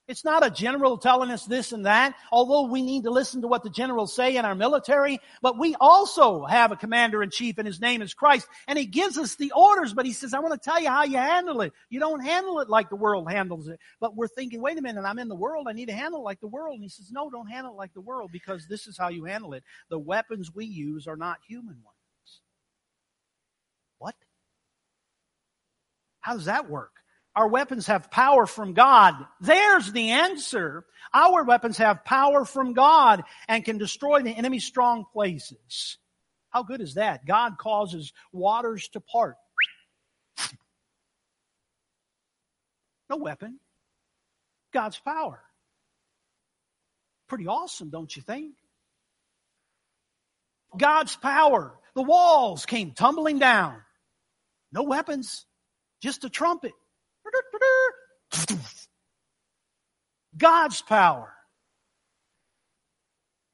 It's 0.06 0.24
not 0.24 0.44
a 0.44 0.50
general 0.50 0.98
telling 0.98 1.30
us 1.30 1.46
this 1.46 1.72
and 1.72 1.86
that, 1.86 2.14
although 2.30 2.66
we 2.66 2.82
need 2.82 3.04
to 3.04 3.10
listen 3.10 3.40
to 3.40 3.48
what 3.48 3.62
the 3.62 3.70
generals 3.70 4.14
say 4.14 4.36
in 4.36 4.44
our 4.44 4.54
military, 4.54 5.18
but 5.40 5.58
we 5.58 5.74
also 5.80 6.44
have 6.44 6.72
a 6.72 6.76
commander 6.76 7.22
in 7.22 7.30
chief 7.30 7.56
and 7.56 7.66
his 7.66 7.80
name 7.80 8.02
is 8.02 8.12
Christ 8.12 8.46
and 8.68 8.78
he 8.78 8.84
gives 8.84 9.16
us 9.16 9.36
the 9.36 9.50
orders, 9.56 9.94
but 9.94 10.04
he 10.04 10.12
says, 10.12 10.34
I 10.34 10.40
want 10.40 10.60
to 10.60 10.62
tell 10.62 10.78
you 10.78 10.90
how 10.90 11.04
you 11.04 11.16
handle 11.16 11.62
it. 11.62 11.72
You 11.88 12.00
don't 12.00 12.20
handle 12.20 12.60
it 12.60 12.68
like 12.68 12.90
the 12.90 12.96
world 12.96 13.30
handles 13.30 13.66
it. 13.68 13.80
But 13.98 14.14
we're 14.14 14.28
thinking, 14.28 14.60
wait 14.60 14.76
a 14.76 14.82
minute, 14.82 15.04
I'm 15.06 15.18
in 15.18 15.28
the 15.28 15.34
world. 15.34 15.68
I 15.70 15.72
need 15.72 15.88
to 15.88 15.94
handle 15.94 16.20
it 16.20 16.24
like 16.24 16.40
the 16.40 16.48
world. 16.48 16.74
And 16.74 16.82
he 16.82 16.90
says, 16.90 17.10
no, 17.10 17.30
don't 17.30 17.48
handle 17.48 17.72
it 17.72 17.76
like 17.76 17.94
the 17.94 18.02
world 18.02 18.30
because 18.30 18.66
this 18.68 18.86
is 18.86 18.98
how 18.98 19.08
you 19.08 19.24
handle 19.24 19.54
it. 19.54 19.64
The 19.88 19.98
weapons 19.98 20.54
we 20.54 20.66
use 20.66 21.06
are 21.06 21.16
not 21.16 21.38
human 21.48 21.76
ones. 21.82 22.40
What? 23.96 24.16
How 26.20 26.34
does 26.34 26.44
that 26.44 26.68
work? 26.68 26.92
Our 27.36 27.48
weapons 27.48 27.86
have 27.86 28.10
power 28.10 28.46
from 28.46 28.74
God. 28.74 29.14
There's 29.40 29.90
the 29.90 30.10
answer. 30.10 30.84
Our 31.12 31.44
weapons 31.44 31.78
have 31.78 32.04
power 32.04 32.44
from 32.44 32.74
God 32.74 33.24
and 33.48 33.64
can 33.64 33.78
destroy 33.78 34.22
the 34.22 34.30
enemy's 34.30 34.64
strong 34.64 35.04
places. 35.12 35.98
How 36.50 36.62
good 36.62 36.80
is 36.80 36.94
that? 36.94 37.26
God 37.26 37.58
causes 37.58 38.12
waters 38.32 38.88
to 38.88 39.00
part. 39.00 39.36
No 43.10 43.16
weapon. 43.16 43.58
God's 44.72 44.98
power. 44.98 45.40
Pretty 47.28 47.48
awesome, 47.48 47.90
don't 47.90 48.14
you 48.14 48.22
think? 48.22 48.54
God's 50.76 51.16
power. 51.16 51.74
The 51.94 52.02
walls 52.02 52.66
came 52.66 52.92
tumbling 52.92 53.38
down. 53.38 53.76
No 54.72 54.82
weapons, 54.84 55.44
just 56.00 56.24
a 56.24 56.28
trumpet. 56.28 56.72
God's 60.36 60.82
power. 60.82 61.32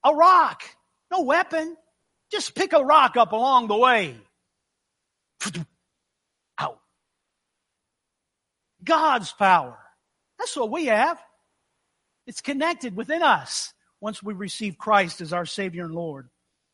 A 0.04 0.14
rock, 0.14 0.62
no 1.10 1.22
weapon. 1.22 1.76
Just 2.32 2.54
pick 2.54 2.72
a 2.72 2.82
rock 2.82 3.16
up 3.16 3.32
along 3.32 3.68
the 3.68 3.76
way. 3.76 4.16
Out. 6.58 6.80
God's 8.82 9.32
power. 9.32 9.78
That's 10.38 10.56
what 10.56 10.70
we 10.70 10.86
have. 10.86 11.20
It's 12.26 12.40
connected 12.40 12.96
within 12.96 13.22
us 13.22 13.74
once 14.00 14.22
we 14.22 14.32
receive 14.32 14.78
Christ 14.78 15.20
as 15.20 15.32
our 15.32 15.44
Savior 15.44 15.84
and 15.84 15.94
Lord. 15.94 16.28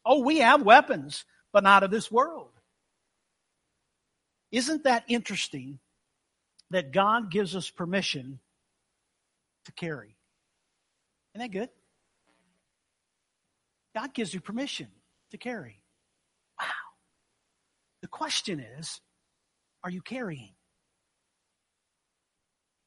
Oh, 0.05 0.21
we 0.21 0.39
have 0.39 0.63
weapons, 0.63 1.25
but 1.53 1.65
not 1.65 1.83
of 1.83 1.91
this 1.91 2.11
world. 2.11 2.51
Isn't 4.53 4.85
that 4.85 5.05
interesting 5.09 5.81
that 6.71 6.93
God 6.93 7.31
gives 7.31 7.55
us 7.55 7.71
permission 7.71 8.41
to 9.67 9.73
carry. 9.73 10.17
Isn't 11.35 11.53
that 11.53 11.57
good? 11.57 11.69
God 13.95 14.15
gives 14.15 14.35
you 14.35 14.41
permission 14.41 14.89
to 15.31 15.39
carry. 15.39 15.83
Wow. 16.61 16.67
The 18.03 18.09
question 18.09 18.61
is 18.61 19.01
are 19.85 19.91
you 19.91 20.03
carrying? 20.03 20.53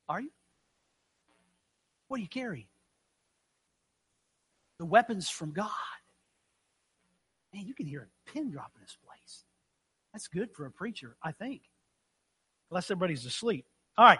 Are 0.07 0.21
you? 0.21 0.31
What 2.07 2.19
are 2.19 2.23
you 2.23 2.29
carrying? 2.29 2.67
The 4.79 4.85
weapons 4.85 5.29
from 5.29 5.51
God. 5.51 5.69
Man, 7.53 7.65
you 7.65 7.73
can 7.73 7.85
hear 7.85 8.07
a 8.07 8.31
pin 8.31 8.51
drop 8.51 8.71
in 8.75 8.81
this 8.81 8.97
place. 9.05 9.43
That's 10.13 10.27
good 10.27 10.49
for 10.55 10.65
a 10.65 10.71
preacher, 10.71 11.15
I 11.23 11.31
think 11.31 11.61
unless 12.71 12.89
everybody's 12.91 13.25
asleep. 13.25 13.65
All 13.97 14.05
right. 14.05 14.19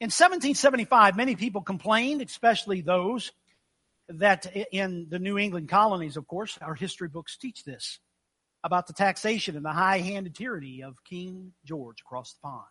In 0.00 0.06
1775, 0.06 1.16
many 1.16 1.36
people 1.36 1.62
complained, 1.62 2.20
especially 2.22 2.82
those 2.82 3.32
that 4.08 4.46
in 4.72 5.06
the 5.08 5.18
New 5.18 5.38
England 5.38 5.68
colonies, 5.68 6.16
of 6.16 6.26
course, 6.26 6.58
our 6.60 6.74
history 6.74 7.08
books 7.08 7.36
teach 7.36 7.64
this, 7.64 7.98
about 8.62 8.86
the 8.88 8.92
taxation 8.92 9.56
and 9.56 9.64
the 9.64 9.72
high 9.72 9.98
handed 9.98 10.34
tyranny 10.34 10.82
of 10.82 10.96
King 11.04 11.52
George 11.64 12.00
across 12.00 12.32
the 12.32 12.40
pond. 12.42 12.64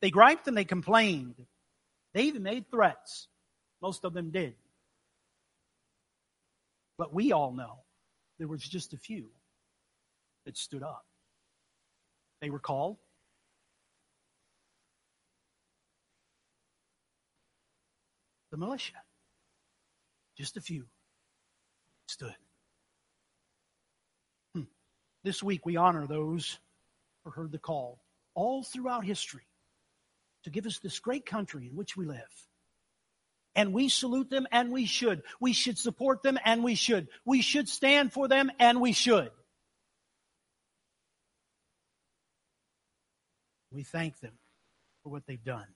They 0.00 0.10
griped 0.10 0.48
and 0.48 0.56
they 0.56 0.64
complained. 0.64 1.36
They 2.12 2.24
even 2.24 2.42
made 2.42 2.68
threats. 2.70 3.28
Most 3.80 4.04
of 4.04 4.12
them 4.12 4.30
did. 4.30 4.54
But 6.98 7.14
we 7.14 7.32
all 7.32 7.52
know 7.52 7.78
there 8.38 8.48
was 8.48 8.62
just 8.62 8.92
a 8.92 8.98
few 8.98 9.28
that 10.44 10.56
stood 10.58 10.82
up. 10.82 11.06
They 12.40 12.50
were 12.50 12.58
called 12.58 12.98
the 18.52 18.58
militia. 18.58 18.92
Just 20.36 20.56
a 20.56 20.60
few 20.60 20.84
stood. 22.06 22.34
Hmm. 24.54 24.62
This 25.24 25.42
week 25.42 25.66
we 25.66 25.76
honor 25.76 26.06
those 26.06 26.58
who 27.24 27.30
heard 27.30 27.50
the 27.50 27.58
call 27.58 27.98
all 28.34 28.62
throughout 28.62 29.04
history 29.04 29.46
to 30.44 30.50
give 30.50 30.66
us 30.66 30.78
this 30.78 30.98
great 31.00 31.26
country 31.26 31.66
in 31.66 31.76
which 31.76 31.96
we 31.96 32.06
live. 32.06 32.20
And 33.54 33.72
we 33.72 33.88
salute 33.88 34.30
them 34.30 34.46
and 34.50 34.70
we 34.70 34.86
should. 34.86 35.22
We 35.40 35.52
should 35.52 35.78
support 35.78 36.22
them 36.22 36.38
and 36.44 36.62
we 36.62 36.74
should. 36.74 37.08
We 37.24 37.42
should 37.42 37.68
stand 37.68 38.12
for 38.12 38.28
them 38.28 38.50
and 38.58 38.80
we 38.80 38.92
should. 38.92 39.30
We 43.70 43.82
thank 43.82 44.18
them 44.20 44.32
for 45.02 45.10
what 45.10 45.26
they've 45.26 45.42
done. 45.42 45.66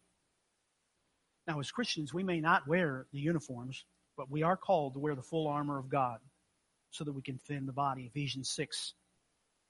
Now, 1.46 1.60
as 1.60 1.70
Christians, 1.70 2.12
we 2.12 2.24
may 2.24 2.40
not 2.40 2.66
wear 2.66 3.06
the 3.12 3.18
uniforms, 3.18 3.84
but 4.16 4.30
we 4.30 4.42
are 4.42 4.56
called 4.56 4.94
to 4.94 5.00
wear 5.00 5.14
the 5.14 5.22
full 5.22 5.46
armor 5.46 5.78
of 5.78 5.88
God 5.88 6.18
so 6.90 7.04
that 7.04 7.12
we 7.12 7.22
can 7.22 7.36
defend 7.36 7.68
the 7.68 7.72
body. 7.72 8.06
Ephesians 8.06 8.50
6. 8.50 8.94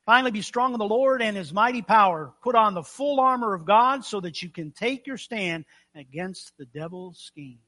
Finally, 0.06 0.30
be 0.30 0.42
strong 0.42 0.72
in 0.72 0.78
the 0.78 0.84
Lord 0.84 1.20
and 1.20 1.36
his 1.36 1.52
mighty 1.52 1.82
power. 1.82 2.32
Put 2.42 2.54
on 2.54 2.74
the 2.74 2.82
full 2.82 3.18
armor 3.18 3.54
of 3.54 3.66
God 3.66 4.04
so 4.04 4.20
that 4.20 4.40
you 4.40 4.48
can 4.48 4.70
take 4.70 5.06
your 5.06 5.18
stand 5.18 5.64
against 5.96 6.52
the 6.58 6.64
devil's 6.66 7.18
scheme. 7.18 7.58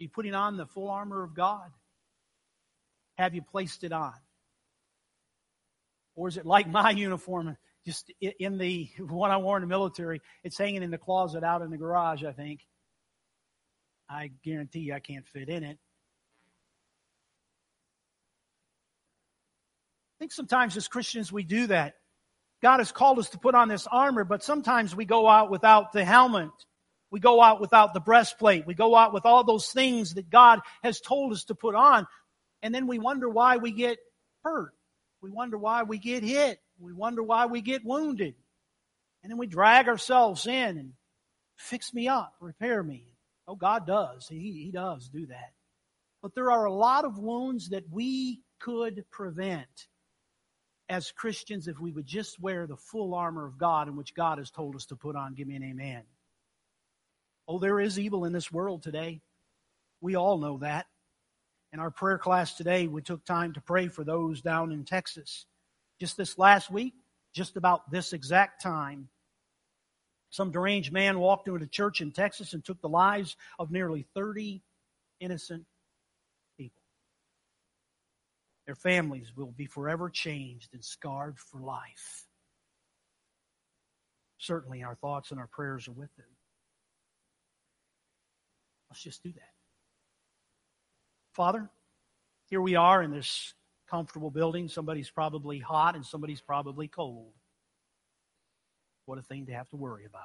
Are 0.00 0.02
you 0.04 0.08
putting 0.08 0.34
on 0.34 0.56
the 0.56 0.66
full 0.66 0.88
armor 0.88 1.22
of 1.22 1.34
God? 1.34 1.70
Have 3.18 3.34
you 3.34 3.42
placed 3.42 3.84
it 3.84 3.92
on? 3.92 4.14
Or 6.16 6.28
is 6.28 6.36
it 6.36 6.46
like 6.46 6.68
my 6.68 6.90
uniform? 6.96 7.56
Just 7.84 8.12
in 8.20 8.58
the 8.58 8.90
one 8.98 9.30
I 9.30 9.36
wore 9.36 9.56
in 9.56 9.62
the 9.62 9.66
military. 9.66 10.20
It's 10.42 10.58
hanging 10.58 10.82
in 10.82 10.90
the 10.90 10.98
closet 10.98 11.44
out 11.44 11.62
in 11.62 11.70
the 11.70 11.76
garage, 11.76 12.24
I 12.24 12.32
think. 12.32 12.60
I 14.08 14.30
guarantee 14.44 14.80
you 14.80 14.94
I 14.94 15.00
can't 15.00 15.26
fit 15.26 15.48
in 15.48 15.64
it. 15.64 15.78
I 20.12 20.18
think 20.20 20.32
sometimes 20.32 20.76
as 20.76 20.88
Christians 20.88 21.32
we 21.32 21.42
do 21.42 21.66
that. 21.68 21.94
God 22.62 22.78
has 22.78 22.92
called 22.92 23.18
us 23.18 23.30
to 23.30 23.38
put 23.38 23.54
on 23.54 23.68
this 23.68 23.86
armor, 23.86 24.24
but 24.24 24.42
sometimes 24.42 24.96
we 24.96 25.04
go 25.04 25.28
out 25.28 25.50
without 25.50 25.92
the 25.92 26.04
helmet. 26.04 26.50
We 27.10 27.20
go 27.20 27.42
out 27.42 27.60
without 27.60 27.92
the 27.92 28.00
breastplate. 28.00 28.66
We 28.66 28.74
go 28.74 28.96
out 28.96 29.12
with 29.12 29.26
all 29.26 29.44
those 29.44 29.70
things 29.70 30.14
that 30.14 30.30
God 30.30 30.60
has 30.82 31.00
told 31.00 31.32
us 31.32 31.44
to 31.44 31.54
put 31.54 31.74
on. 31.74 32.06
And 32.62 32.74
then 32.74 32.86
we 32.86 32.98
wonder 32.98 33.28
why 33.28 33.58
we 33.58 33.70
get 33.70 33.98
hurt. 34.42 34.72
We 35.20 35.30
wonder 35.30 35.58
why 35.58 35.82
we 35.82 35.98
get 35.98 36.22
hit. 36.22 36.58
We 36.78 36.92
wonder 36.92 37.22
why 37.22 37.46
we 37.46 37.60
get 37.60 37.84
wounded. 37.84 38.34
And 39.22 39.30
then 39.30 39.38
we 39.38 39.46
drag 39.46 39.88
ourselves 39.88 40.46
in 40.46 40.76
and 40.78 40.92
fix 41.56 41.94
me 41.94 42.08
up, 42.08 42.34
repair 42.40 42.82
me. 42.82 43.04
Oh, 43.46 43.56
God 43.56 43.86
does. 43.86 44.26
He, 44.28 44.64
he 44.64 44.70
does 44.70 45.08
do 45.08 45.26
that. 45.26 45.52
But 46.22 46.34
there 46.34 46.50
are 46.50 46.64
a 46.64 46.72
lot 46.72 47.04
of 47.04 47.18
wounds 47.18 47.70
that 47.70 47.84
we 47.90 48.40
could 48.58 49.04
prevent 49.10 49.88
as 50.88 51.10
Christians 51.12 51.68
if 51.68 51.78
we 51.78 51.90
would 51.90 52.06
just 52.06 52.40
wear 52.40 52.66
the 52.66 52.76
full 52.76 53.14
armor 53.14 53.46
of 53.46 53.58
God 53.58 53.88
in 53.88 53.96
which 53.96 54.14
God 54.14 54.38
has 54.38 54.50
told 54.50 54.76
us 54.76 54.86
to 54.86 54.96
put 54.96 55.16
on. 55.16 55.34
Give 55.34 55.46
me 55.46 55.56
an 55.56 55.64
amen. 55.64 56.02
Oh, 57.46 57.58
there 57.58 57.80
is 57.80 57.98
evil 57.98 58.24
in 58.24 58.32
this 58.32 58.52
world 58.52 58.82
today. 58.82 59.20
We 60.00 60.16
all 60.16 60.38
know 60.38 60.58
that. 60.58 60.86
In 61.72 61.80
our 61.80 61.90
prayer 61.90 62.18
class 62.18 62.54
today, 62.54 62.86
we 62.86 63.02
took 63.02 63.24
time 63.24 63.52
to 63.54 63.60
pray 63.60 63.88
for 63.88 64.04
those 64.04 64.40
down 64.40 64.72
in 64.72 64.84
Texas 64.84 65.46
just 66.00 66.16
this 66.16 66.38
last 66.38 66.70
week, 66.70 66.94
just 67.32 67.56
about 67.56 67.90
this 67.90 68.12
exact 68.12 68.62
time, 68.62 69.08
some 70.30 70.50
deranged 70.50 70.92
man 70.92 71.18
walked 71.20 71.46
into 71.46 71.62
a 71.62 71.66
church 71.68 72.00
in 72.00 72.10
Texas 72.10 72.54
and 72.54 72.64
took 72.64 72.80
the 72.80 72.88
lives 72.88 73.36
of 73.58 73.70
nearly 73.70 74.04
30 74.14 74.62
innocent 75.20 75.64
people. 76.58 76.82
Their 78.66 78.74
families 78.74 79.32
will 79.36 79.52
be 79.52 79.66
forever 79.66 80.10
changed 80.10 80.70
and 80.72 80.84
scarred 80.84 81.38
for 81.38 81.60
life. 81.60 82.26
Certainly, 84.38 84.82
our 84.82 84.96
thoughts 84.96 85.30
and 85.30 85.38
our 85.38 85.46
prayers 85.46 85.86
are 85.86 85.92
with 85.92 86.14
them. 86.16 86.26
Let's 88.90 89.02
just 89.02 89.22
do 89.22 89.32
that. 89.32 89.52
Father, 91.32 91.70
here 92.46 92.60
we 92.60 92.74
are 92.74 93.02
in 93.02 93.10
this 93.10 93.54
comfortable 93.88 94.30
building. 94.30 94.68
Somebody's 94.68 95.10
probably 95.10 95.58
hot 95.58 95.94
and 95.94 96.04
somebody's 96.04 96.40
probably 96.40 96.88
cold. 96.88 97.32
What 99.06 99.18
a 99.18 99.22
thing 99.22 99.46
to 99.46 99.52
have 99.52 99.68
to 99.70 99.76
worry 99.76 100.04
about. 100.04 100.22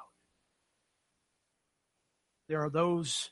There 2.48 2.62
are 2.64 2.70
those 2.70 3.30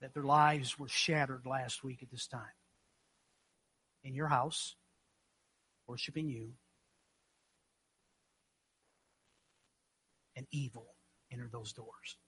that 0.00 0.12
their 0.12 0.24
lives 0.24 0.78
were 0.78 0.88
shattered 0.88 1.46
last 1.46 1.82
week 1.82 2.02
at 2.02 2.10
this 2.10 2.26
time. 2.26 2.42
In 4.04 4.14
your 4.14 4.28
house, 4.28 4.74
worshiping 5.86 6.28
you, 6.28 6.52
and 10.36 10.46
evil 10.52 10.86
entered 11.32 11.50
those 11.50 11.72
doors. 11.72 12.18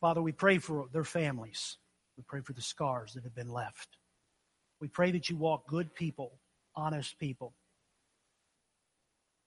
Father, 0.00 0.22
we 0.22 0.32
pray 0.32 0.58
for 0.58 0.86
their 0.92 1.04
families. 1.04 1.78
We 2.16 2.24
pray 2.26 2.40
for 2.40 2.52
the 2.52 2.62
scars 2.62 3.14
that 3.14 3.24
have 3.24 3.34
been 3.34 3.50
left. 3.50 3.98
We 4.80 4.88
pray 4.88 5.10
that 5.12 5.30
you 5.30 5.36
walk 5.36 5.66
good 5.66 5.94
people, 5.94 6.32
honest 6.74 7.18
people, 7.18 7.54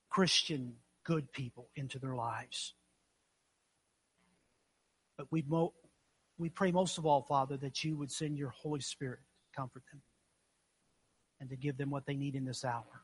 Christian 0.10 0.76
good 1.04 1.32
people 1.32 1.70
into 1.76 2.00
their 2.00 2.16
lives. 2.16 2.74
But 5.18 5.28
we, 5.32 5.44
mo- 5.48 5.74
we 6.38 6.50
pray 6.50 6.72
most 6.72 6.98
of 6.98 7.06
all, 7.06 7.22
Father, 7.22 7.58
that 7.58 7.84
you 7.84 7.98
would 7.98 8.12
send 8.12 8.38
your 8.38 8.50
Holy 8.50 8.82
Spirit 8.82 9.20
to 9.20 9.60
comfort 9.60 9.84
them 9.92 10.02
and 11.40 11.50
to 11.50 11.56
give 11.56 11.78
them 11.78 11.90
what 11.90 12.06
they 12.06 12.16
need 12.16 12.36
in 12.36 12.46
this 12.46 12.66
hour. 12.66 13.04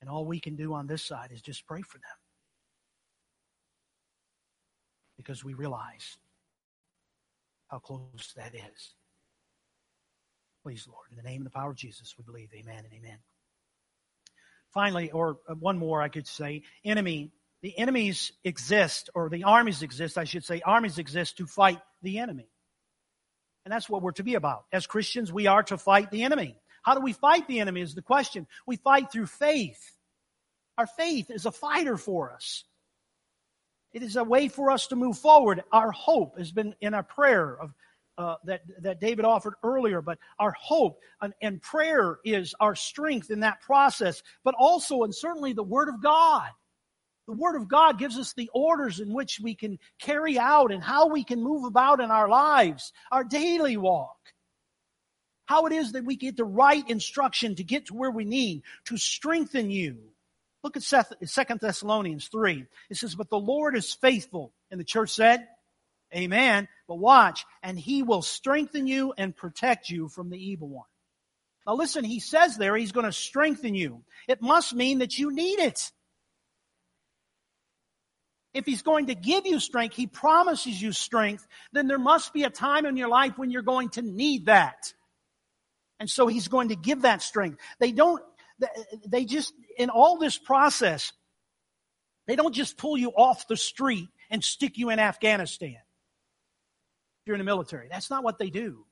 And 0.00 0.10
all 0.10 0.24
we 0.24 0.40
can 0.40 0.56
do 0.56 0.74
on 0.74 0.86
this 0.86 1.04
side 1.04 1.30
is 1.32 1.40
just 1.40 1.66
pray 1.66 1.82
for 1.82 1.98
them. 1.98 2.21
Because 5.16 5.44
we 5.44 5.54
realize 5.54 6.16
how 7.68 7.78
close 7.78 8.32
that 8.36 8.54
is. 8.54 8.94
Please, 10.62 10.86
Lord, 10.88 11.06
in 11.10 11.16
the 11.16 11.22
name 11.22 11.40
and 11.40 11.46
the 11.46 11.50
power 11.50 11.70
of 11.70 11.76
Jesus, 11.76 12.14
we 12.16 12.24
believe. 12.24 12.50
Amen 12.54 12.84
and 12.84 12.92
amen. 12.92 13.18
Finally, 14.72 15.10
or 15.10 15.38
uh, 15.48 15.54
one 15.54 15.78
more 15.78 16.00
I 16.00 16.08
could 16.08 16.26
say, 16.26 16.62
enemy. 16.84 17.32
The 17.62 17.78
enemies 17.78 18.32
exist, 18.42 19.08
or 19.14 19.28
the 19.28 19.44
armies 19.44 19.82
exist, 19.82 20.18
I 20.18 20.24
should 20.24 20.44
say, 20.44 20.60
armies 20.64 20.98
exist 20.98 21.36
to 21.36 21.46
fight 21.46 21.80
the 22.02 22.18
enemy. 22.18 22.48
And 23.64 23.72
that's 23.72 23.88
what 23.88 24.02
we're 24.02 24.12
to 24.12 24.24
be 24.24 24.34
about. 24.34 24.64
As 24.72 24.88
Christians, 24.88 25.32
we 25.32 25.46
are 25.46 25.62
to 25.64 25.78
fight 25.78 26.10
the 26.10 26.24
enemy. 26.24 26.56
How 26.82 26.94
do 26.94 27.00
we 27.00 27.12
fight 27.12 27.46
the 27.46 27.60
enemy 27.60 27.80
is 27.80 27.94
the 27.94 28.02
question. 28.02 28.48
We 28.66 28.76
fight 28.76 29.12
through 29.12 29.26
faith. 29.26 29.80
Our 30.76 30.88
faith 30.88 31.30
is 31.30 31.46
a 31.46 31.52
fighter 31.52 31.96
for 31.96 32.32
us. 32.32 32.64
It 33.92 34.02
is 34.02 34.16
a 34.16 34.24
way 34.24 34.48
for 34.48 34.70
us 34.70 34.86
to 34.88 34.96
move 34.96 35.18
forward. 35.18 35.62
Our 35.70 35.92
hope 35.92 36.38
has 36.38 36.50
been 36.50 36.74
in 36.80 36.94
our 36.94 37.02
prayer 37.02 37.58
of 37.60 37.74
uh, 38.18 38.36
that, 38.44 38.62
that 38.82 39.00
David 39.00 39.24
offered 39.24 39.54
earlier, 39.62 40.02
but 40.02 40.18
our 40.38 40.52
hope 40.52 41.00
and, 41.20 41.32
and 41.40 41.60
prayer 41.62 42.18
is 42.24 42.54
our 42.60 42.74
strength 42.74 43.30
in 43.30 43.40
that 43.40 43.60
process, 43.62 44.22
but 44.44 44.54
also 44.58 45.02
and 45.02 45.14
certainly 45.14 45.52
the 45.52 45.62
Word 45.62 45.88
of 45.88 46.02
God. 46.02 46.48
The 47.26 47.34
Word 47.34 47.56
of 47.56 47.68
God 47.68 47.98
gives 47.98 48.18
us 48.18 48.32
the 48.34 48.50
orders 48.52 49.00
in 49.00 49.12
which 49.12 49.40
we 49.40 49.54
can 49.54 49.78
carry 49.98 50.38
out 50.38 50.72
and 50.72 50.82
how 50.82 51.06
we 51.06 51.24
can 51.24 51.42
move 51.42 51.64
about 51.64 52.00
in 52.00 52.10
our 52.10 52.28
lives, 52.28 52.92
our 53.10 53.24
daily 53.24 53.76
walk. 53.76 54.16
How 55.46 55.66
it 55.66 55.72
is 55.72 55.92
that 55.92 56.04
we 56.04 56.16
get 56.16 56.36
the 56.36 56.44
right 56.44 56.88
instruction 56.88 57.54
to 57.56 57.64
get 57.64 57.86
to 57.86 57.94
where 57.94 58.10
we 58.10 58.24
need 58.24 58.62
to 58.86 58.96
strengthen 58.96 59.70
you. 59.70 60.11
Look 60.62 60.76
at 60.76 60.82
Second 60.82 61.60
Thessalonians 61.60 62.28
3. 62.28 62.66
It 62.88 62.96
says, 62.96 63.14
But 63.14 63.30
the 63.30 63.38
Lord 63.38 63.76
is 63.76 63.92
faithful. 63.92 64.52
And 64.70 64.78
the 64.78 64.84
church 64.84 65.10
said, 65.10 65.46
Amen. 66.14 66.68
But 66.86 66.98
watch, 66.98 67.44
and 67.62 67.78
he 67.78 68.02
will 68.02 68.22
strengthen 68.22 68.86
you 68.86 69.14
and 69.16 69.34
protect 69.34 69.88
you 69.88 70.08
from 70.08 70.30
the 70.30 70.38
evil 70.38 70.68
one. 70.68 70.86
Now 71.66 71.74
listen, 71.74 72.04
he 72.04 72.20
says 72.20 72.56
there 72.56 72.76
he's 72.76 72.92
going 72.92 73.06
to 73.06 73.12
strengthen 73.12 73.74
you. 73.74 74.02
It 74.28 74.42
must 74.42 74.74
mean 74.74 74.98
that 74.98 75.18
you 75.18 75.32
need 75.32 75.58
it. 75.60 75.90
If 78.52 78.66
he's 78.66 78.82
going 78.82 79.06
to 79.06 79.14
give 79.14 79.46
you 79.46 79.58
strength, 79.60 79.96
he 79.96 80.06
promises 80.06 80.80
you 80.80 80.92
strength, 80.92 81.46
then 81.72 81.86
there 81.86 81.98
must 81.98 82.34
be 82.34 82.42
a 82.42 82.50
time 82.50 82.84
in 82.84 82.96
your 82.96 83.08
life 83.08 83.38
when 83.38 83.50
you're 83.50 83.62
going 83.62 83.88
to 83.90 84.02
need 84.02 84.46
that. 84.46 84.92
And 85.98 86.10
so 86.10 86.26
he's 86.26 86.48
going 86.48 86.68
to 86.68 86.76
give 86.76 87.02
that 87.02 87.22
strength. 87.22 87.58
They 87.78 87.92
don't, 87.92 88.22
they 89.06 89.24
just, 89.24 89.52
in 89.76 89.90
all 89.90 90.18
this 90.18 90.38
process, 90.38 91.12
they 92.26 92.36
don't 92.36 92.54
just 92.54 92.76
pull 92.76 92.96
you 92.96 93.10
off 93.10 93.48
the 93.48 93.56
street 93.56 94.08
and 94.30 94.42
stick 94.42 94.78
you 94.78 94.90
in 94.90 94.98
Afghanistan 94.98 95.76
If 95.76 97.26
you're 97.26 97.34
in 97.34 97.40
the 97.40 97.44
military. 97.44 97.88
That's 97.90 98.10
not 98.10 98.24
what 98.24 98.38
they 98.38 98.50
do. 98.50 98.86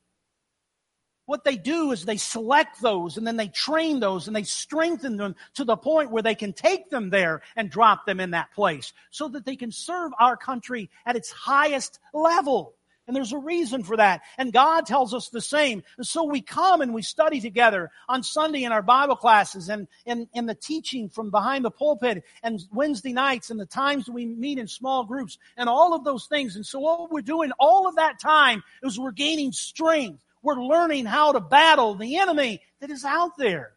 What 1.27 1.45
they 1.45 1.57
do 1.57 1.93
is 1.93 2.05
they 2.05 2.17
select 2.17 2.83
those 2.83 3.17
and 3.17 3.25
then 3.25 3.37
they 3.37 3.47
train 3.47 4.01
those 4.01 4.27
and 4.27 4.35
they 4.35 4.43
strengthen 4.43 5.17
them 5.17 5.37
to 5.55 5.65
the 5.65 5.77
point 5.77 6.11
where 6.11 6.25
they 6.25 6.35
can 6.35 6.53
take 6.53 6.91
them 6.91 7.09
there 7.09 7.43
and 7.55 7.71
drop 7.71 8.05
them 8.05 8.19
in 8.19 8.33
that 8.33 8.53
place 8.53 8.93
so 9.11 9.29
that 9.29 9.45
they 9.45 9.55
can 9.55 9.71
serve 9.71 10.11
our 10.19 10.37
country 10.37 10.91
at 11.07 11.15
its 11.15 11.31
highest 11.31 12.01
level. 12.13 12.75
And 13.11 13.17
there's 13.17 13.33
a 13.33 13.39
reason 13.39 13.83
for 13.83 13.97
that. 13.97 14.21
And 14.39 14.53
God 14.53 14.87
tells 14.87 15.13
us 15.13 15.31
the 15.31 15.41
same. 15.41 15.83
And 15.97 16.07
so 16.07 16.23
we 16.23 16.41
come 16.41 16.81
and 16.81 16.95
we 16.95 17.03
study 17.03 17.41
together 17.41 17.91
on 18.09 18.23
Sunday 18.23 18.63
in 18.63 18.71
our 18.71 18.83
Bible 18.83 19.17
classes 19.17 19.69
and 19.69 19.89
in, 20.07 20.29
in 20.33 20.47
the 20.47 20.55
teaching 20.55 21.09
from 21.09 21.33
behind 21.33 21.65
the 21.65 21.73
pulpit 21.73 22.23
and 22.45 22.63
Wednesday 22.71 23.13
nights 23.13 23.51
and 23.51 23.59
the 23.59 23.67
times 23.67 24.09
we 24.09 24.27
meet 24.27 24.61
in 24.61 24.69
small 24.69 25.03
groups 25.03 25.39
and 25.57 25.69
all 25.69 25.93
of 25.93 26.05
those 26.05 26.27
things. 26.27 26.55
And 26.55 26.65
so 26.65 26.79
what 26.79 27.11
we're 27.11 27.21
doing 27.21 27.51
all 27.59 27.89
of 27.89 27.97
that 27.97 28.21
time 28.21 28.63
is 28.81 28.97
we're 28.97 29.11
gaining 29.11 29.51
strength. 29.51 30.23
We're 30.41 30.63
learning 30.63 31.07
how 31.07 31.33
to 31.33 31.41
battle 31.41 31.97
the 31.97 32.19
enemy 32.19 32.63
that 32.81 32.91
is 32.91 33.05
out 33.05 33.37
there. 33.37 33.73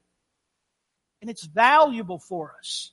And 1.22 1.30
it's 1.32 1.46
valuable 1.46 2.20
for 2.20 2.54
us. 2.60 2.92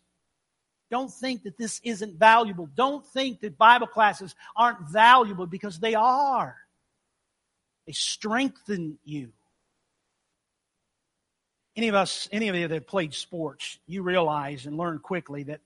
Don't 0.91 1.13
think 1.13 1.45
that 1.45 1.57
this 1.57 1.81
isn't 1.85 2.19
valuable. 2.19 2.69
Don't 2.75 3.07
think 3.07 3.41
that 3.41 3.57
Bible 3.57 3.87
classes 3.87 4.35
aren't 4.57 4.91
valuable 4.91 5.47
because 5.47 5.79
they 5.79 5.95
are. 5.95 6.57
They 7.87 7.93
strengthen 7.93 8.99
you. 9.05 9.33
Any 11.77 11.89
of 11.89 11.95
us, 11.95 12.29
any 12.33 12.49
of 12.49 12.57
you 12.57 12.67
that 12.67 12.89
played 12.89 13.15
sports, 13.15 13.79
you 13.87 14.03
realize 14.03 14.67
and 14.67 14.77
learn 14.77 14.99
quickly 14.99 15.45
that 15.45 15.61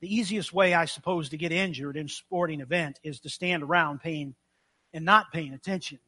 the 0.00 0.14
easiest 0.14 0.52
way, 0.52 0.74
I 0.74 0.84
suppose, 0.84 1.30
to 1.30 1.38
get 1.38 1.50
injured 1.50 1.96
in 1.96 2.06
a 2.06 2.10
sporting 2.10 2.60
event 2.60 3.00
is 3.02 3.20
to 3.20 3.30
stand 3.30 3.62
around 3.62 4.00
paying 4.00 4.34
and 4.92 5.04
not 5.04 5.32
paying 5.32 5.54
attention 5.54 5.98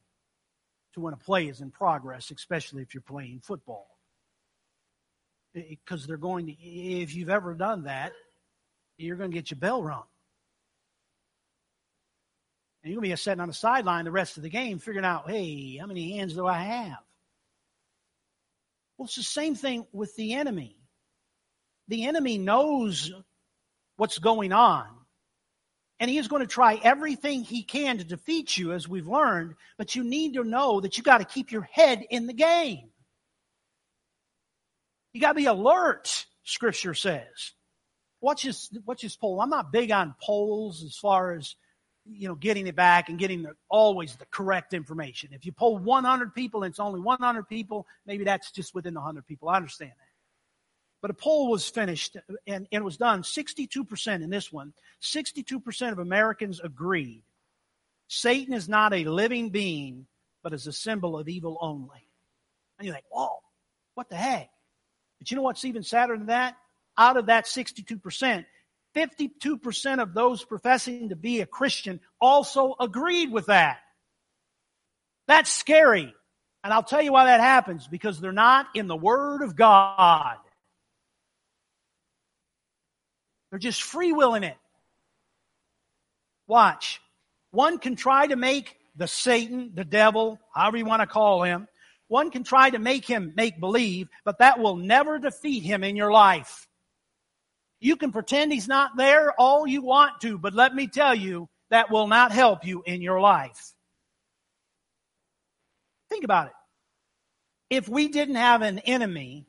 to 0.93 1.01
when 1.01 1.13
a 1.13 1.17
play 1.17 1.47
is 1.47 1.59
in 1.59 1.71
progress, 1.71 2.31
especially 2.31 2.83
if 2.83 2.93
you're 2.93 3.01
playing 3.01 3.41
football 3.43 3.87
because 5.53 6.07
they're 6.07 6.17
going 6.17 6.47
to, 6.47 6.53
if 6.53 7.13
you've 7.15 7.29
ever 7.29 7.53
done 7.53 7.83
that, 7.83 8.13
you're 8.97 9.17
going 9.17 9.31
to 9.31 9.35
get 9.35 9.51
your 9.51 9.59
bell 9.59 9.83
rung. 9.83 10.03
And 12.83 12.91
you're 12.91 12.99
going 12.99 13.09
to 13.09 13.15
be 13.15 13.17
sitting 13.17 13.41
on 13.41 13.47
the 13.47 13.53
sideline 13.53 14.05
the 14.05 14.11
rest 14.11 14.37
of 14.37 14.43
the 14.43 14.49
game 14.49 14.79
figuring 14.79 15.05
out, 15.05 15.29
hey, 15.29 15.77
how 15.77 15.85
many 15.87 16.17
hands 16.17 16.33
do 16.33 16.47
I 16.47 16.59
have? 16.59 16.97
Well, 18.97 19.05
it's 19.05 19.15
the 19.15 19.23
same 19.23 19.55
thing 19.55 19.85
with 19.91 20.15
the 20.15 20.33
enemy. 20.33 20.77
The 21.87 22.05
enemy 22.05 22.37
knows 22.37 23.11
what's 23.97 24.19
going 24.19 24.53
on. 24.53 24.85
And 25.99 26.09
he 26.09 26.17
is 26.17 26.27
going 26.27 26.41
to 26.41 26.47
try 26.47 26.79
everything 26.81 27.43
he 27.43 27.63
can 27.63 27.97
to 27.97 28.03
defeat 28.03 28.57
you, 28.57 28.73
as 28.73 28.87
we've 28.87 29.07
learned, 29.07 29.55
but 29.77 29.95
you 29.95 30.03
need 30.03 30.35
to 30.35 30.43
know 30.43 30.81
that 30.81 30.97
you 30.97 31.03
got 31.03 31.17
to 31.17 31.25
keep 31.25 31.51
your 31.51 31.67
head 31.71 32.03
in 32.09 32.25
the 32.25 32.33
game. 32.33 32.90
You 35.13 35.21
got 35.21 35.29
to 35.29 35.35
be 35.35 35.45
alert, 35.45 36.25
Scripture 36.43 36.93
says. 36.93 37.53
Watch 38.21 38.43
this, 38.43 38.69
watch 38.85 39.01
this 39.01 39.15
poll. 39.15 39.41
I'm 39.41 39.49
not 39.49 39.71
big 39.71 39.91
on 39.91 40.15
polls 40.21 40.83
as 40.83 40.95
far 40.95 41.33
as 41.33 41.55
you 42.05 42.27
know 42.27 42.35
getting 42.35 42.67
it 42.67 42.75
back 42.75 43.09
and 43.09 43.19
getting 43.19 43.43
the, 43.43 43.53
always 43.69 44.15
the 44.15 44.25
correct 44.27 44.73
information. 44.73 45.31
If 45.33 45.45
you 45.45 45.51
poll 45.51 45.77
100 45.77 46.33
people 46.33 46.63
and 46.63 46.71
it's 46.71 46.79
only 46.79 46.99
100 46.99 47.47
people, 47.47 47.87
maybe 48.05 48.23
that's 48.23 48.51
just 48.51 48.75
within 48.75 48.93
the 48.93 48.99
100 48.99 49.25
people. 49.25 49.49
I 49.49 49.57
understand 49.57 49.91
that. 49.91 50.07
But 51.01 51.11
a 51.11 51.15
poll 51.15 51.49
was 51.49 51.67
finished 51.67 52.15
and, 52.27 52.37
and 52.47 52.67
it 52.71 52.83
was 52.83 52.97
done 52.97 53.23
62% 53.23 54.23
in 54.23 54.29
this 54.29 54.51
one. 54.51 54.73
62% 55.01 55.91
of 55.91 55.97
Americans 55.97 56.59
agreed 56.59 57.23
Satan 58.13 58.53
is 58.53 58.67
not 58.67 58.93
a 58.93 59.05
living 59.05 59.51
being, 59.51 60.05
but 60.43 60.53
is 60.53 60.67
a 60.67 60.73
symbol 60.73 61.17
of 61.17 61.29
evil 61.29 61.57
only. 61.61 62.09
And 62.77 62.85
you're 62.85 62.93
like, 62.93 63.05
whoa, 63.09 63.39
what 63.93 64.09
the 64.09 64.17
heck? 64.17 64.49
But 65.21 65.29
you 65.29 65.37
know 65.37 65.43
what's 65.43 65.65
even 65.65 65.83
sadder 65.83 66.17
than 66.17 66.25
that? 66.27 66.57
Out 66.97 67.15
of 67.15 67.27
that 67.27 67.45
62%, 67.45 68.43
52% 68.95 70.01
of 70.01 70.13
those 70.15 70.43
professing 70.43 71.09
to 71.09 71.15
be 71.15 71.41
a 71.41 71.45
Christian 71.45 71.99
also 72.19 72.75
agreed 72.79 73.31
with 73.31 73.45
that. 73.45 73.77
That's 75.27 75.51
scary. 75.51 76.11
And 76.63 76.73
I'll 76.73 76.81
tell 76.81 77.03
you 77.03 77.11
why 77.11 77.25
that 77.25 77.39
happens 77.39 77.87
because 77.87 78.19
they're 78.19 78.31
not 78.31 78.65
in 78.73 78.87
the 78.87 78.95
Word 78.95 79.43
of 79.43 79.55
God. 79.55 80.37
They're 83.51 83.59
just 83.59 83.83
free 83.83 84.13
willing 84.13 84.41
it. 84.41 84.57
Watch. 86.47 86.99
One 87.51 87.77
can 87.77 87.95
try 87.95 88.25
to 88.25 88.35
make 88.35 88.75
the 88.95 89.07
Satan, 89.07 89.73
the 89.75 89.85
devil, 89.85 90.39
however 90.51 90.77
you 90.77 90.85
want 90.85 91.01
to 91.03 91.07
call 91.07 91.43
him, 91.43 91.67
one 92.11 92.29
can 92.29 92.43
try 92.43 92.69
to 92.69 92.77
make 92.77 93.05
him 93.05 93.31
make 93.37 93.57
believe, 93.61 94.09
but 94.25 94.39
that 94.39 94.59
will 94.59 94.75
never 94.75 95.17
defeat 95.17 95.63
him 95.63 95.81
in 95.81 95.95
your 95.95 96.11
life. 96.11 96.67
You 97.79 97.95
can 97.95 98.11
pretend 98.11 98.51
he's 98.51 98.67
not 98.67 98.97
there 98.97 99.31
all 99.39 99.65
you 99.65 99.81
want 99.81 100.19
to, 100.21 100.37
but 100.37 100.53
let 100.53 100.75
me 100.75 100.87
tell 100.87 101.15
you, 101.15 101.47
that 101.69 101.89
will 101.89 102.07
not 102.07 102.33
help 102.33 102.65
you 102.65 102.83
in 102.85 103.01
your 103.01 103.21
life. 103.21 103.71
Think 106.09 106.25
about 106.25 106.47
it. 106.47 106.53
If 107.69 107.87
we 107.87 108.09
didn't 108.09 108.35
have 108.35 108.61
an 108.61 108.79
enemy, 108.79 109.47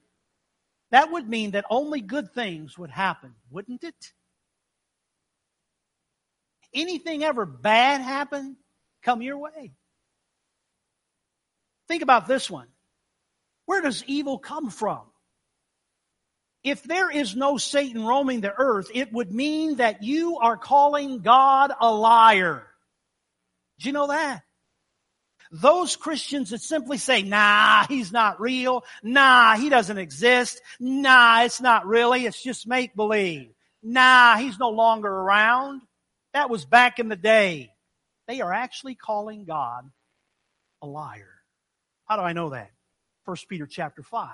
that 0.92 1.10
would 1.10 1.28
mean 1.28 1.50
that 1.50 1.64
only 1.68 2.00
good 2.00 2.32
things 2.32 2.78
would 2.78 2.90
happen, 2.90 3.34
wouldn't 3.50 3.82
it? 3.82 4.12
Anything 6.72 7.24
ever 7.24 7.44
bad 7.44 8.00
happen, 8.00 8.56
come 9.02 9.20
your 9.20 9.38
way. 9.38 9.72
Think 11.88 12.02
about 12.02 12.26
this 12.26 12.50
one. 12.50 12.68
Where 13.66 13.80
does 13.80 14.04
evil 14.06 14.38
come 14.38 14.70
from? 14.70 15.02
If 16.64 16.84
there 16.84 17.10
is 17.10 17.34
no 17.34 17.58
Satan 17.58 18.04
roaming 18.04 18.40
the 18.40 18.54
earth, 18.56 18.90
it 18.94 19.12
would 19.12 19.32
mean 19.32 19.76
that 19.76 20.02
you 20.02 20.38
are 20.38 20.56
calling 20.56 21.20
God 21.20 21.72
a 21.80 21.92
liar. 21.92 22.66
Do 23.80 23.88
you 23.88 23.92
know 23.92 24.06
that? 24.08 24.42
Those 25.50 25.96
Christians 25.96 26.50
that 26.50 26.62
simply 26.62 26.98
say, 26.98 27.22
nah, 27.22 27.84
he's 27.86 28.12
not 28.12 28.40
real. 28.40 28.84
Nah, 29.02 29.56
he 29.56 29.68
doesn't 29.68 29.98
exist. 29.98 30.62
Nah, 30.80 31.42
it's 31.42 31.60
not 31.60 31.84
really. 31.84 32.24
It's 32.24 32.42
just 32.42 32.66
make 32.66 32.94
believe. 32.94 33.52
Nah, 33.82 34.36
he's 34.36 34.58
no 34.58 34.70
longer 34.70 35.10
around. 35.10 35.82
That 36.32 36.48
was 36.48 36.64
back 36.64 37.00
in 37.00 37.08
the 37.08 37.16
day. 37.16 37.70
They 38.28 38.40
are 38.40 38.52
actually 38.52 38.94
calling 38.94 39.44
God 39.44 39.90
a 40.80 40.86
liar. 40.86 41.31
How 42.06 42.16
do 42.16 42.22
I 42.22 42.32
know 42.32 42.50
that? 42.50 42.70
1 43.24 43.36
Peter 43.48 43.66
chapter 43.66 44.02
5. 44.02 44.30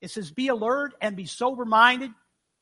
It 0.00 0.10
says, 0.10 0.30
Be 0.30 0.48
alert 0.48 0.94
and 1.00 1.16
be 1.16 1.26
sober 1.26 1.64
minded. 1.64 2.10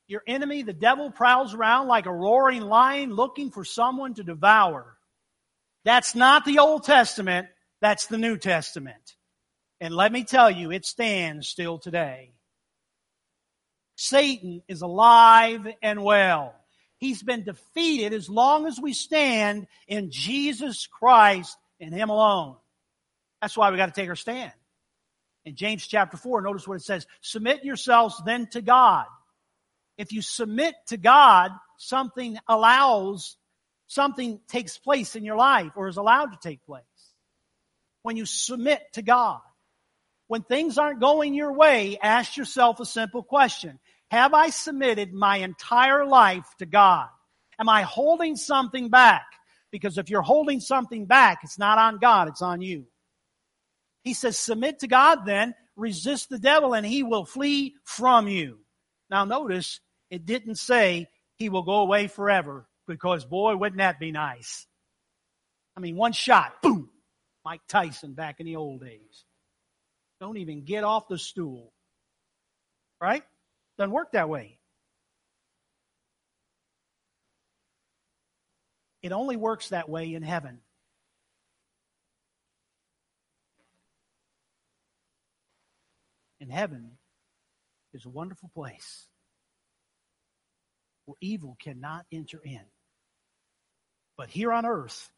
Your 0.06 0.22
enemy, 0.26 0.62
the 0.62 0.72
devil, 0.72 1.10
prowls 1.10 1.54
around 1.54 1.88
like 1.88 2.06
a 2.06 2.12
roaring 2.12 2.62
lion 2.62 3.14
looking 3.14 3.50
for 3.50 3.64
someone 3.64 4.14
to 4.14 4.24
devour. 4.24 4.96
That's 5.84 6.14
not 6.14 6.44
the 6.44 6.58
Old 6.58 6.84
Testament, 6.84 7.48
that's 7.80 8.06
the 8.06 8.18
New 8.18 8.36
Testament. 8.36 9.16
And 9.80 9.94
let 9.94 10.12
me 10.12 10.24
tell 10.24 10.50
you, 10.50 10.70
it 10.70 10.84
stands 10.84 11.48
still 11.48 11.78
today. 11.78 12.32
Satan 13.96 14.62
is 14.68 14.82
alive 14.82 15.66
and 15.82 16.02
well. 16.02 16.54
He's 16.98 17.22
been 17.22 17.44
defeated 17.44 18.12
as 18.12 18.28
long 18.28 18.66
as 18.66 18.78
we 18.78 18.92
stand 18.92 19.66
in 19.88 20.10
Jesus 20.10 20.86
Christ 20.86 21.56
and 21.80 21.94
Him 21.94 22.10
alone. 22.10 22.56
That's 23.40 23.56
why 23.56 23.70
we 23.70 23.76
got 23.76 23.86
to 23.86 24.00
take 24.00 24.08
our 24.08 24.16
stand. 24.16 24.52
In 25.44 25.56
James 25.56 25.86
chapter 25.86 26.16
4, 26.16 26.42
notice 26.42 26.68
what 26.68 26.76
it 26.76 26.82
says 26.82 27.06
Submit 27.20 27.64
yourselves 27.64 28.20
then 28.24 28.46
to 28.48 28.60
God. 28.60 29.06
If 29.96 30.12
you 30.12 30.22
submit 30.22 30.74
to 30.88 30.96
God, 30.96 31.50
something 31.76 32.38
allows, 32.48 33.36
something 33.86 34.40
takes 34.48 34.78
place 34.78 35.16
in 35.16 35.24
your 35.24 35.36
life 35.36 35.72
or 35.76 35.88
is 35.88 35.96
allowed 35.96 36.32
to 36.32 36.38
take 36.42 36.64
place. 36.64 36.84
When 38.02 38.16
you 38.16 38.26
submit 38.26 38.80
to 38.94 39.02
God. 39.02 39.40
When 40.26 40.42
things 40.42 40.78
aren't 40.78 41.00
going 41.00 41.34
your 41.34 41.52
way, 41.52 41.98
ask 42.00 42.36
yourself 42.36 42.78
a 42.78 42.86
simple 42.86 43.22
question. 43.22 43.80
Have 44.10 44.32
I 44.32 44.50
submitted 44.50 45.12
my 45.12 45.38
entire 45.38 46.06
life 46.06 46.46
to 46.60 46.66
God? 46.66 47.08
Am 47.58 47.68
I 47.68 47.82
holding 47.82 48.36
something 48.36 48.90
back? 48.90 49.26
Because 49.72 49.98
if 49.98 50.08
you're 50.08 50.22
holding 50.22 50.60
something 50.60 51.06
back, 51.06 51.40
it's 51.42 51.58
not 51.58 51.78
on 51.78 51.98
God, 51.98 52.28
it's 52.28 52.42
on 52.42 52.60
you. 52.60 52.86
He 54.02 54.14
says, 54.14 54.38
submit 54.38 54.80
to 54.80 54.88
God 54.88 55.26
then, 55.26 55.54
resist 55.76 56.30
the 56.30 56.38
devil, 56.38 56.74
and 56.74 56.86
he 56.86 57.02
will 57.02 57.24
flee 57.24 57.74
from 57.84 58.28
you. 58.28 58.58
Now 59.10 59.24
notice, 59.24 59.80
it 60.10 60.24
didn't 60.24 60.56
say 60.56 61.08
he 61.36 61.48
will 61.48 61.62
go 61.62 61.80
away 61.80 62.06
forever, 62.06 62.66
because 62.86 63.24
boy, 63.24 63.56
wouldn't 63.56 63.78
that 63.78 64.00
be 64.00 64.12
nice? 64.12 64.66
I 65.76 65.80
mean, 65.80 65.96
one 65.96 66.12
shot, 66.12 66.62
boom, 66.62 66.90
Mike 67.44 67.62
Tyson 67.68 68.14
back 68.14 68.40
in 68.40 68.46
the 68.46 68.56
old 68.56 68.80
days. 68.80 69.24
Don't 70.20 70.36
even 70.36 70.64
get 70.64 70.84
off 70.84 71.08
the 71.08 71.18
stool. 71.18 71.72
Right? 73.00 73.22
Doesn't 73.78 73.92
work 73.92 74.12
that 74.12 74.28
way. 74.28 74.58
It 79.02 79.12
only 79.12 79.36
works 79.36 79.70
that 79.70 79.88
way 79.88 80.14
in 80.14 80.22
heaven. 80.22 80.60
In 86.40 86.50
heaven 86.50 86.92
is 87.92 88.04
a 88.04 88.10
wonderful 88.10 88.50
place 88.54 89.06
where 91.04 91.16
evil 91.20 91.56
cannot 91.62 92.06
enter 92.12 92.40
in. 92.44 92.62
But 94.16 94.28
here 94.28 94.52
on 94.52 94.66
earth, 94.66 95.10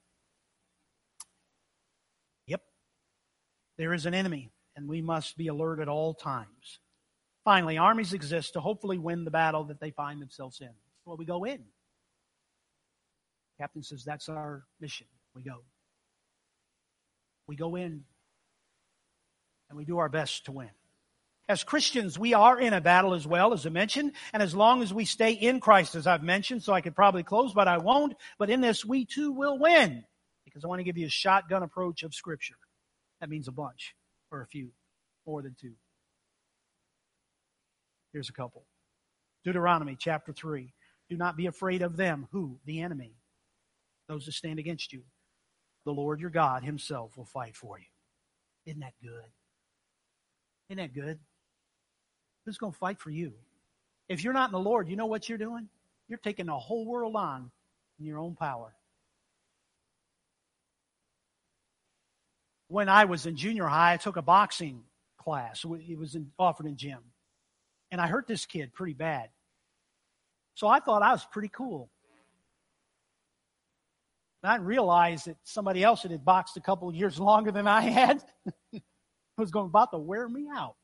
yep, 2.46 2.62
there 3.78 3.92
is 3.92 4.06
an 4.06 4.14
enemy, 4.14 4.50
and 4.76 4.88
we 4.88 5.02
must 5.02 5.37
be 5.37 5.48
alert 5.48 5.80
at 5.80 5.88
all 5.88 6.14
times. 6.14 6.80
Finally, 7.44 7.78
armies 7.78 8.12
exist 8.12 8.52
to 8.52 8.61
hopefully 8.61 8.98
win 8.98 9.24
the 9.24 9.30
battle 9.30 9.64
that 9.64 9.80
they 9.80 9.90
find 9.90 10.22
themselves 10.22 10.61
in. 10.61 10.70
Well, 11.04 11.16
we 11.16 11.24
go 11.24 11.44
in. 11.44 11.64
Captain 13.58 13.82
says 13.82 14.04
that's 14.04 14.28
our 14.28 14.64
mission. 14.80 15.06
We 15.35 15.42
go. 15.42 15.64
We 17.46 17.56
go 17.56 17.74
in 17.74 18.04
and 19.68 19.76
we 19.76 19.85
do 19.85 19.98
our 19.98 20.08
best 20.08 20.46
to 20.46 20.52
win. 20.52 20.70
As 21.52 21.64
Christians, 21.64 22.18
we 22.18 22.32
are 22.32 22.58
in 22.58 22.72
a 22.72 22.80
battle 22.80 23.12
as 23.12 23.26
well, 23.26 23.52
as 23.52 23.66
I 23.66 23.68
mentioned, 23.68 24.12
and 24.32 24.42
as 24.42 24.54
long 24.54 24.82
as 24.82 24.94
we 24.94 25.04
stay 25.04 25.32
in 25.32 25.60
Christ, 25.60 25.94
as 25.94 26.06
I've 26.06 26.22
mentioned, 26.22 26.62
so 26.62 26.72
I 26.72 26.80
could 26.80 26.96
probably 26.96 27.24
close, 27.24 27.52
but 27.52 27.68
I 27.68 27.76
won't. 27.76 28.14
But 28.38 28.48
in 28.48 28.62
this, 28.62 28.86
we 28.86 29.04
too 29.04 29.32
will 29.32 29.58
win, 29.58 30.02
because 30.46 30.64
I 30.64 30.68
want 30.68 30.78
to 30.78 30.84
give 30.84 30.96
you 30.96 31.04
a 31.04 31.10
shotgun 31.10 31.62
approach 31.62 32.04
of 32.04 32.14
Scripture. 32.14 32.56
That 33.20 33.28
means 33.28 33.48
a 33.48 33.52
bunch, 33.52 33.94
or 34.30 34.40
a 34.40 34.46
few, 34.46 34.70
more 35.26 35.42
than 35.42 35.54
two. 35.60 35.74
Here's 38.14 38.30
a 38.30 38.32
couple 38.32 38.64
Deuteronomy 39.44 39.94
chapter 39.98 40.32
3. 40.32 40.72
Do 41.10 41.18
not 41.18 41.36
be 41.36 41.48
afraid 41.48 41.82
of 41.82 41.98
them. 41.98 42.28
Who? 42.32 42.60
The 42.64 42.80
enemy. 42.80 43.12
Those 44.08 44.24
that 44.24 44.32
stand 44.32 44.58
against 44.58 44.90
you. 44.94 45.02
The 45.84 45.92
Lord 45.92 46.18
your 46.18 46.30
God 46.30 46.64
himself 46.64 47.18
will 47.18 47.26
fight 47.26 47.56
for 47.56 47.78
you. 47.78 47.84
Isn't 48.64 48.80
that 48.80 48.94
good? 49.02 49.28
Isn't 50.70 50.78
that 50.78 50.94
good? 50.94 51.18
Who's 52.44 52.59
going 52.59 52.72
to 52.72 52.78
fight 52.78 52.98
for 52.98 53.11
you? 53.11 53.33
If 54.09 54.24
you're 54.24 54.33
not 54.33 54.48
in 54.48 54.52
the 54.52 54.59
Lord, 54.59 54.88
you 54.88 54.96
know 54.96 55.07
what 55.07 55.28
you're 55.28 55.38
doing? 55.38 55.68
You're 56.09 56.18
taking 56.18 56.46
the 56.46 56.59
whole 56.59 56.85
world 56.85 57.16
on 57.16 57.50
in 57.98 58.07
your 58.07 58.18
own 58.18 58.35
power. 58.35 58.74
When 62.68 62.88
I 62.88 63.05
was 63.05 63.26
in 63.26 63.37
junior 63.37 63.66
high, 63.66 63.94
I 63.94 63.96
took 63.96 64.16
a 64.16 64.22
boxing 64.22 64.83
class. 65.18 65.64
It 65.88 65.98
was 65.98 66.14
in, 66.14 66.31
offered 66.38 66.66
in 66.66 66.76
gym. 66.76 66.98
And 67.90 68.00
I 68.00 68.07
hurt 68.07 68.26
this 68.26 68.46
kid 68.46 68.72
pretty 68.72 68.94
bad. 68.94 69.28
So 70.55 70.66
I 70.66 70.81
thought 70.81 71.02
I 71.02 71.12
was 71.12 71.24
pretty 71.31 71.48
cool. 71.48 71.90
And 74.42 74.50
I 74.50 74.57
realized 74.57 75.26
that 75.26 75.37
somebody 75.44 75.85
else 75.85 76.02
that 76.02 76.11
had 76.11 76.24
boxed 76.24 76.57
a 76.57 76.61
couple 76.61 76.92
years 76.92 77.20
longer 77.31 77.52
than 77.52 77.68
I 77.68 77.83
had 77.83 78.22
was 79.38 79.50
going 79.50 79.66
about 79.66 79.92
to 79.92 79.98
wear 79.98 80.28
me 80.28 80.48
out. 80.55 80.74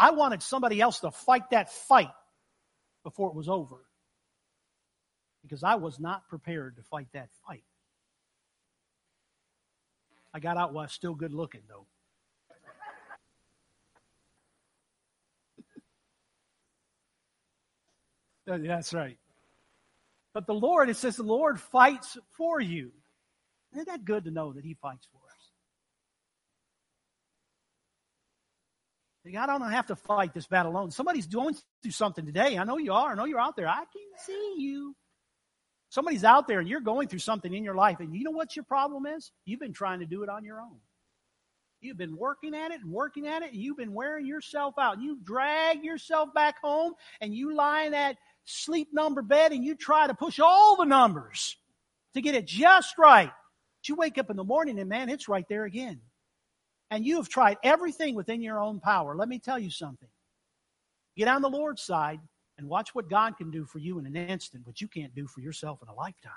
I 0.00 0.12
wanted 0.12 0.42
somebody 0.42 0.80
else 0.80 1.00
to 1.00 1.10
fight 1.10 1.50
that 1.50 1.70
fight 1.70 2.08
before 3.04 3.28
it 3.28 3.34
was 3.34 3.50
over. 3.50 3.76
Because 5.42 5.62
I 5.62 5.74
was 5.74 6.00
not 6.00 6.26
prepared 6.28 6.76
to 6.76 6.82
fight 6.82 7.08
that 7.12 7.28
fight. 7.46 7.64
I 10.32 10.40
got 10.40 10.56
out 10.56 10.72
while 10.72 10.88
still 10.88 11.14
good 11.14 11.34
looking, 11.34 11.60
though. 11.68 11.86
That's 18.66 18.94
right. 18.94 19.18
But 20.32 20.46
the 20.46 20.54
Lord, 20.54 20.88
it 20.88 20.96
says 20.96 21.16
the 21.16 21.24
Lord 21.24 21.60
fights 21.60 22.16
for 22.38 22.58
you. 22.58 22.92
Isn't 23.72 23.88
that 23.88 24.06
good 24.06 24.24
to 24.24 24.30
know 24.30 24.54
that 24.54 24.64
He 24.64 24.74
fights 24.74 25.06
for 25.12 25.20
I 29.36 29.46
don't 29.46 29.62
have 29.70 29.86
to 29.86 29.96
fight 29.96 30.34
this 30.34 30.46
battle 30.46 30.72
alone. 30.72 30.90
Somebody's 30.90 31.26
going 31.26 31.56
through 31.82 31.92
something 31.92 32.26
today. 32.26 32.58
I 32.58 32.64
know 32.64 32.78
you 32.78 32.92
are. 32.92 33.12
I 33.12 33.14
know 33.14 33.24
you're 33.24 33.40
out 33.40 33.56
there. 33.56 33.68
I 33.68 33.78
can 33.78 34.02
see 34.26 34.54
you. 34.58 34.94
Somebody's 35.90 36.24
out 36.24 36.46
there 36.46 36.60
and 36.60 36.68
you're 36.68 36.80
going 36.80 37.08
through 37.08 37.18
something 37.18 37.52
in 37.52 37.64
your 37.64 37.74
life. 37.74 37.98
And 37.98 38.14
you 38.14 38.22
know 38.22 38.30
what 38.30 38.54
your 38.54 38.64
problem 38.64 39.06
is? 39.06 39.32
You've 39.44 39.60
been 39.60 39.72
trying 39.72 40.00
to 40.00 40.06
do 40.06 40.22
it 40.22 40.28
on 40.28 40.44
your 40.44 40.60
own. 40.60 40.76
You've 41.80 41.96
been 41.96 42.16
working 42.16 42.54
at 42.54 42.70
it 42.70 42.80
and 42.80 42.92
working 42.92 43.26
at 43.26 43.42
it. 43.42 43.52
And 43.52 43.60
you've 43.60 43.76
been 43.76 43.92
wearing 43.92 44.24
yourself 44.26 44.74
out. 44.78 45.00
You 45.00 45.18
drag 45.24 45.82
yourself 45.82 46.32
back 46.32 46.56
home 46.62 46.94
and 47.20 47.34
you 47.34 47.54
lie 47.54 47.82
in 47.82 47.92
that 47.92 48.16
sleep 48.44 48.88
number 48.92 49.22
bed 49.22 49.52
and 49.52 49.64
you 49.64 49.74
try 49.74 50.06
to 50.06 50.14
push 50.14 50.38
all 50.38 50.76
the 50.76 50.84
numbers 50.84 51.56
to 52.14 52.20
get 52.20 52.34
it 52.34 52.46
just 52.46 52.96
right. 52.96 53.30
But 53.80 53.88
you 53.88 53.96
wake 53.96 54.18
up 54.18 54.30
in 54.30 54.36
the 54.36 54.44
morning 54.44 54.78
and 54.78 54.88
man, 54.88 55.08
it's 55.08 55.28
right 55.28 55.46
there 55.48 55.64
again. 55.64 56.00
And 56.90 57.06
you 57.06 57.16
have 57.16 57.28
tried 57.28 57.58
everything 57.62 58.14
within 58.14 58.42
your 58.42 58.60
own 58.60 58.80
power, 58.80 59.16
let 59.16 59.28
me 59.28 59.38
tell 59.38 59.58
you 59.58 59.70
something. 59.70 60.08
Get 61.16 61.28
on 61.28 61.42
the 61.42 61.48
Lord's 61.48 61.82
side 61.82 62.20
and 62.58 62.68
watch 62.68 62.94
what 62.94 63.08
God 63.08 63.36
can 63.36 63.50
do 63.50 63.64
for 63.64 63.78
you 63.78 63.98
in 63.98 64.06
an 64.06 64.16
instant, 64.16 64.66
what 64.66 64.80
you 64.80 64.88
can't 64.88 65.14
do 65.14 65.26
for 65.26 65.40
yourself 65.40 65.80
in 65.82 65.88
a 65.88 65.94
lifetime. 65.94 66.32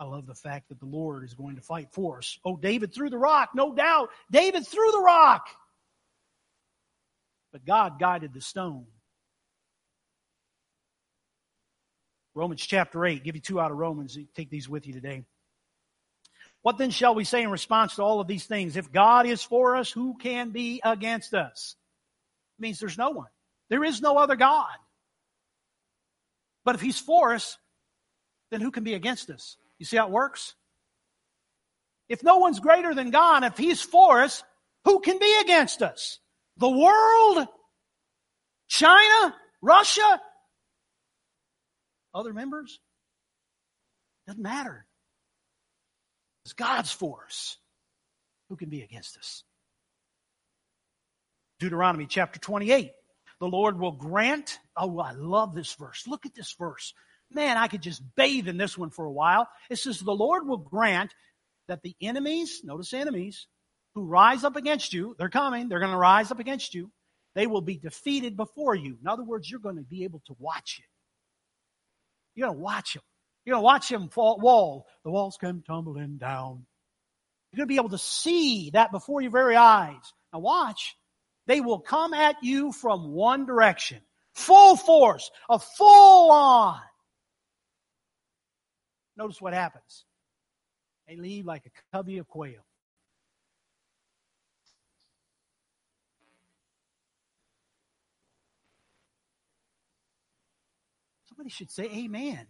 I 0.00 0.04
love 0.04 0.26
the 0.26 0.34
fact 0.34 0.68
that 0.68 0.78
the 0.78 0.86
Lord 0.86 1.24
is 1.24 1.34
going 1.34 1.56
to 1.56 1.62
fight 1.62 1.88
for 1.92 2.18
us. 2.18 2.38
Oh, 2.44 2.56
David 2.56 2.94
threw 2.94 3.10
the 3.10 3.18
rock, 3.18 3.50
no 3.54 3.74
doubt. 3.74 4.10
David 4.30 4.66
threw 4.66 4.90
the 4.92 5.02
rock. 5.04 5.48
But 7.52 7.64
God 7.64 7.98
guided 7.98 8.32
the 8.32 8.40
stone. 8.40 8.86
Romans 12.34 12.64
chapter 12.64 13.04
8. 13.04 13.24
Give 13.24 13.34
you 13.34 13.40
two 13.40 13.58
out 13.58 13.72
of 13.72 13.78
Romans. 13.78 14.16
Take 14.36 14.50
these 14.50 14.68
with 14.68 14.86
you 14.86 14.92
today. 14.92 15.24
What 16.62 16.78
then 16.78 16.90
shall 16.90 17.14
we 17.14 17.24
say 17.24 17.42
in 17.42 17.50
response 17.50 17.96
to 17.96 18.02
all 18.02 18.20
of 18.20 18.26
these 18.26 18.44
things? 18.44 18.76
If 18.76 18.92
God 18.92 19.26
is 19.26 19.42
for 19.42 19.76
us, 19.76 19.90
who 19.90 20.16
can 20.18 20.50
be 20.50 20.80
against 20.84 21.34
us? 21.34 21.76
It 22.58 22.62
means 22.62 22.78
there's 22.78 22.98
no 22.98 23.10
one. 23.10 23.28
There 23.70 23.84
is 23.84 24.00
no 24.00 24.18
other 24.18 24.36
God. 24.36 24.66
But 26.64 26.74
if 26.74 26.80
He's 26.80 26.98
for 26.98 27.34
us, 27.34 27.58
then 28.50 28.60
who 28.60 28.70
can 28.70 28.84
be 28.84 28.94
against 28.94 29.30
us? 29.30 29.56
You 29.78 29.86
see 29.86 29.96
how 29.96 30.06
it 30.06 30.12
works? 30.12 30.54
If 32.08 32.22
no 32.22 32.38
one's 32.38 32.60
greater 32.60 32.94
than 32.94 33.10
God, 33.10 33.44
if 33.44 33.56
He's 33.56 33.80
for 33.80 34.22
us, 34.22 34.42
who 34.84 35.00
can 35.00 35.18
be 35.18 35.38
against 35.42 35.82
us? 35.82 36.18
The 36.56 36.68
world? 36.68 37.46
China? 38.66 39.34
Russia? 39.62 40.20
Other 42.14 42.32
members? 42.32 42.80
Doesn't 44.26 44.42
matter. 44.42 44.87
God's 46.52 46.92
for 46.92 47.24
us. 47.26 47.56
Who 48.48 48.56
can 48.56 48.68
be 48.68 48.82
against 48.82 49.16
us? 49.18 49.44
Deuteronomy 51.58 52.06
chapter 52.06 52.38
28. 52.38 52.92
The 53.40 53.46
Lord 53.46 53.78
will 53.78 53.92
grant. 53.92 54.58
Oh, 54.76 54.98
I 54.98 55.12
love 55.12 55.54
this 55.54 55.74
verse. 55.74 56.06
Look 56.06 56.26
at 56.26 56.34
this 56.34 56.54
verse. 56.58 56.94
Man, 57.30 57.56
I 57.56 57.68
could 57.68 57.82
just 57.82 58.02
bathe 58.16 58.48
in 58.48 58.56
this 58.56 58.76
one 58.76 58.90
for 58.90 59.04
a 59.04 59.12
while. 59.12 59.48
It 59.70 59.76
says, 59.76 60.00
The 60.00 60.12
Lord 60.12 60.46
will 60.46 60.56
grant 60.56 61.12
that 61.68 61.82
the 61.82 61.94
enemies, 62.00 62.62
notice 62.64 62.92
enemies, 62.94 63.46
who 63.94 64.06
rise 64.06 64.44
up 64.44 64.56
against 64.56 64.92
you, 64.92 65.14
they're 65.18 65.28
coming, 65.28 65.68
they're 65.68 65.80
going 65.80 65.92
to 65.92 65.98
rise 65.98 66.30
up 66.30 66.40
against 66.40 66.74
you, 66.74 66.90
they 67.34 67.46
will 67.46 67.60
be 67.60 67.76
defeated 67.76 68.36
before 68.36 68.74
you. 68.74 68.96
In 69.00 69.06
other 69.06 69.24
words, 69.24 69.50
you're 69.50 69.60
going 69.60 69.76
to 69.76 69.82
be 69.82 70.04
able 70.04 70.22
to 70.26 70.36
watch 70.38 70.80
it. 70.80 70.88
You're 72.34 72.48
going 72.48 72.58
to 72.58 72.62
watch 72.62 72.94
them. 72.94 73.02
You're 73.44 73.54
going 73.54 73.62
to 73.62 73.64
watch 73.64 73.88
them 73.88 74.08
fall, 74.08 74.38
wall. 74.38 74.86
The 75.04 75.10
walls 75.10 75.38
come 75.40 75.62
tumbling 75.66 76.18
down. 76.18 76.66
You're 77.50 77.58
going 77.58 77.68
to 77.68 77.72
be 77.72 77.76
able 77.76 77.90
to 77.90 77.98
see 77.98 78.70
that 78.70 78.92
before 78.92 79.22
your 79.22 79.30
very 79.30 79.56
eyes. 79.56 80.12
Now 80.32 80.40
watch. 80.40 80.96
They 81.46 81.62
will 81.62 81.80
come 81.80 82.12
at 82.12 82.36
you 82.42 82.72
from 82.72 83.12
one 83.12 83.46
direction. 83.46 84.00
Full 84.34 84.76
force. 84.76 85.30
A 85.48 85.58
full 85.58 86.30
on. 86.30 86.80
Notice 89.16 89.40
what 89.40 89.54
happens. 89.54 90.04
They 91.08 91.16
leave 91.16 91.46
like 91.46 91.64
a 91.64 91.96
covey 91.96 92.18
of 92.18 92.28
quail. 92.28 92.64
Somebody 101.28 101.48
should 101.48 101.70
say 101.70 101.84
amen. 101.84 102.46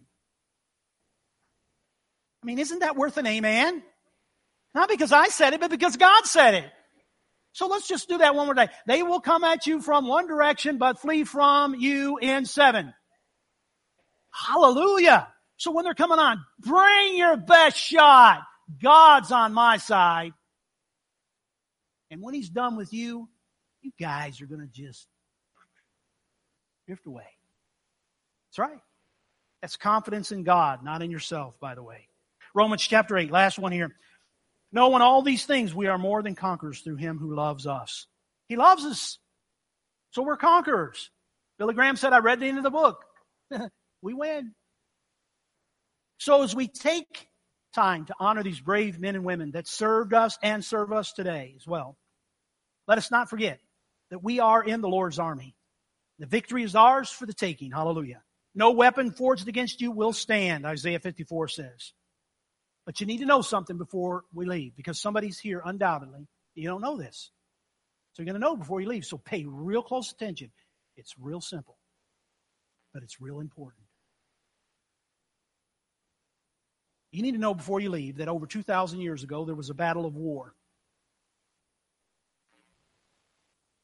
I 2.43 2.47
mean, 2.47 2.59
isn't 2.59 2.81
that 2.81 2.97
worth 2.97 3.17
an 3.17 3.27
amen? 3.27 3.83
Not 4.75 4.89
because 4.89 5.13
I 5.13 5.29
said 5.29 5.55
it, 5.55 5.61
but 5.61 5.71
because 5.71 5.97
God 5.97 6.25
said 6.25 6.55
it. 6.55 6.71
So 7.53 7.67
let's 7.67 7.89
just 7.89 8.09
do 8.09 8.19
that 8.19 8.35
one 8.35 8.47
more 8.47 8.55
day. 8.55 8.69
They 8.87 9.03
will 9.03 9.21
come 9.21 9.43
at 9.43 9.67
you 9.67 9.81
from 9.81 10.07
one 10.07 10.29
direction, 10.29 10.79
but 10.79 11.01
flee 11.01 11.25
from 11.25 11.75
you 11.75 12.19
in 12.19 12.45
seven. 12.45 12.95
Hallelujah. 14.31 15.29
So 15.57 15.73
when 15.73 15.85
they're 15.85 15.95
coming 15.95 16.19
on, 16.19 16.45
bring 16.61 17.17
your 17.17 17.37
best 17.37 17.77
shot. 17.77 18.43
God's 18.81 19.33
on 19.33 19.55
my 19.55 19.79
side. 19.79 20.33
And 22.11 22.23
when 22.23 22.35
he's 22.35 22.49
done 22.49 22.77
with 22.77 22.93
you, 22.93 23.29
you 23.83 23.91
guys 23.99 24.41
are 24.41 24.47
going 24.47 24.61
to 24.61 24.67
just 24.67 25.07
drift 26.87 27.07
away. 27.07 27.27
That's 28.51 28.59
right. 28.59 28.81
That's 29.61 29.77
confidence 29.77 30.33
in 30.33 30.45
God, 30.45 30.85
not 30.85 31.03
in 31.03 31.11
yourself, 31.11 31.59
by 31.61 31.75
the 31.75 31.83
way. 31.83 32.08
Romans 32.59 32.85
chapter 32.85 33.17
8, 33.17 33.31
last 33.31 33.57
one 33.57 33.71
here. 33.71 33.95
Knowing 34.73 35.01
all 35.01 35.23
these 35.23 35.47
things, 35.47 35.73
we 35.73 35.87
are 35.87 35.97
more 35.97 36.25
than 36.25 36.35
conquerors 36.35 36.81
through 36.81 36.97
him 36.97 37.17
who 37.17 37.33
loves 37.33 37.69
us. 37.69 38.09
He 38.49 38.57
loves 38.57 38.85
us. 38.85 39.19
So 40.11 40.23
we're 40.23 40.37
conquerors. 40.37 41.13
Billy 41.61 41.73
Graham 41.73 41.95
said, 41.95 42.13
I 42.13 42.19
read 42.19 42.41
the 42.41 42.47
end 42.47 42.59
of 42.59 42.65
the 42.65 42.71
book. 42.71 43.05
we 44.03 44.13
win. 44.13 44.55
So 46.19 46.43
as 46.43 46.53
we 46.53 46.67
take 46.67 47.29
time 47.77 48.07
to 48.07 48.15
honor 48.19 48.43
these 48.43 48.59
brave 48.59 48.99
men 48.99 49.15
and 49.15 49.25
women 49.25 49.53
that 49.53 49.69
served 49.69 50.13
us 50.13 50.37
and 50.43 50.65
serve 50.65 50.93
us 50.93 51.13
today 51.13 51.55
as 51.57 51.65
well, 51.65 51.97
let 52.89 52.99
us 52.99 53.13
not 53.13 53.31
forget 53.31 53.61
that 54.11 54.25
we 54.25 54.41
are 54.41 54.65
in 54.65 54.81
the 54.81 54.89
Lord's 54.89 55.21
army. 55.21 55.55
The 56.19 56.27
victory 56.27 56.65
is 56.65 56.75
ours 56.75 57.09
for 57.09 57.25
the 57.25 57.33
taking. 57.33 57.71
Hallelujah. 57.71 58.21
No 58.53 58.73
weapon 58.73 59.13
forged 59.13 59.47
against 59.47 59.81
you 59.81 59.93
will 59.93 60.13
stand, 60.13 60.67
Isaiah 60.67 60.99
54 60.99 61.47
says. 61.47 61.93
But 62.89 63.03
you 63.03 63.07
need 63.07 63.19
to 63.19 63.27
know 63.27 63.43
something 63.43 63.77
before 63.77 64.25
we 64.33 64.47
leave 64.47 64.75
because 64.75 64.99
somebody's 64.99 65.39
here 65.39 65.61
undoubtedly. 65.63 66.27
You 66.55 66.71
don't 66.71 66.81
know 66.81 66.97
this. 66.97 67.31
So 68.15 68.23
you're 68.23 68.33
going 68.33 68.41
to 68.41 68.47
know 68.47 68.57
before 68.57 68.81
you 68.81 68.89
leave. 68.89 69.05
So 69.05 69.19
pay 69.19 69.45
real 69.45 69.83
close 69.83 70.11
attention. 70.11 70.51
It's 70.97 71.15
real 71.21 71.43
simple, 71.43 71.77
but 72.95 73.03
it's 73.03 73.21
real 73.21 73.41
important. 73.41 73.85
You 77.13 77.21
need 77.21 77.33
to 77.33 77.39
know 77.39 77.53
before 77.53 77.79
you 77.79 77.91
leave 77.91 78.17
that 78.17 78.29
over 78.29 78.47
2,000 78.47 79.03
years 79.03 79.23
ago, 79.23 79.45
there 79.45 79.55
was 79.55 79.69
a 79.69 79.75
battle 79.75 80.07
of 80.07 80.17
war. 80.17 80.55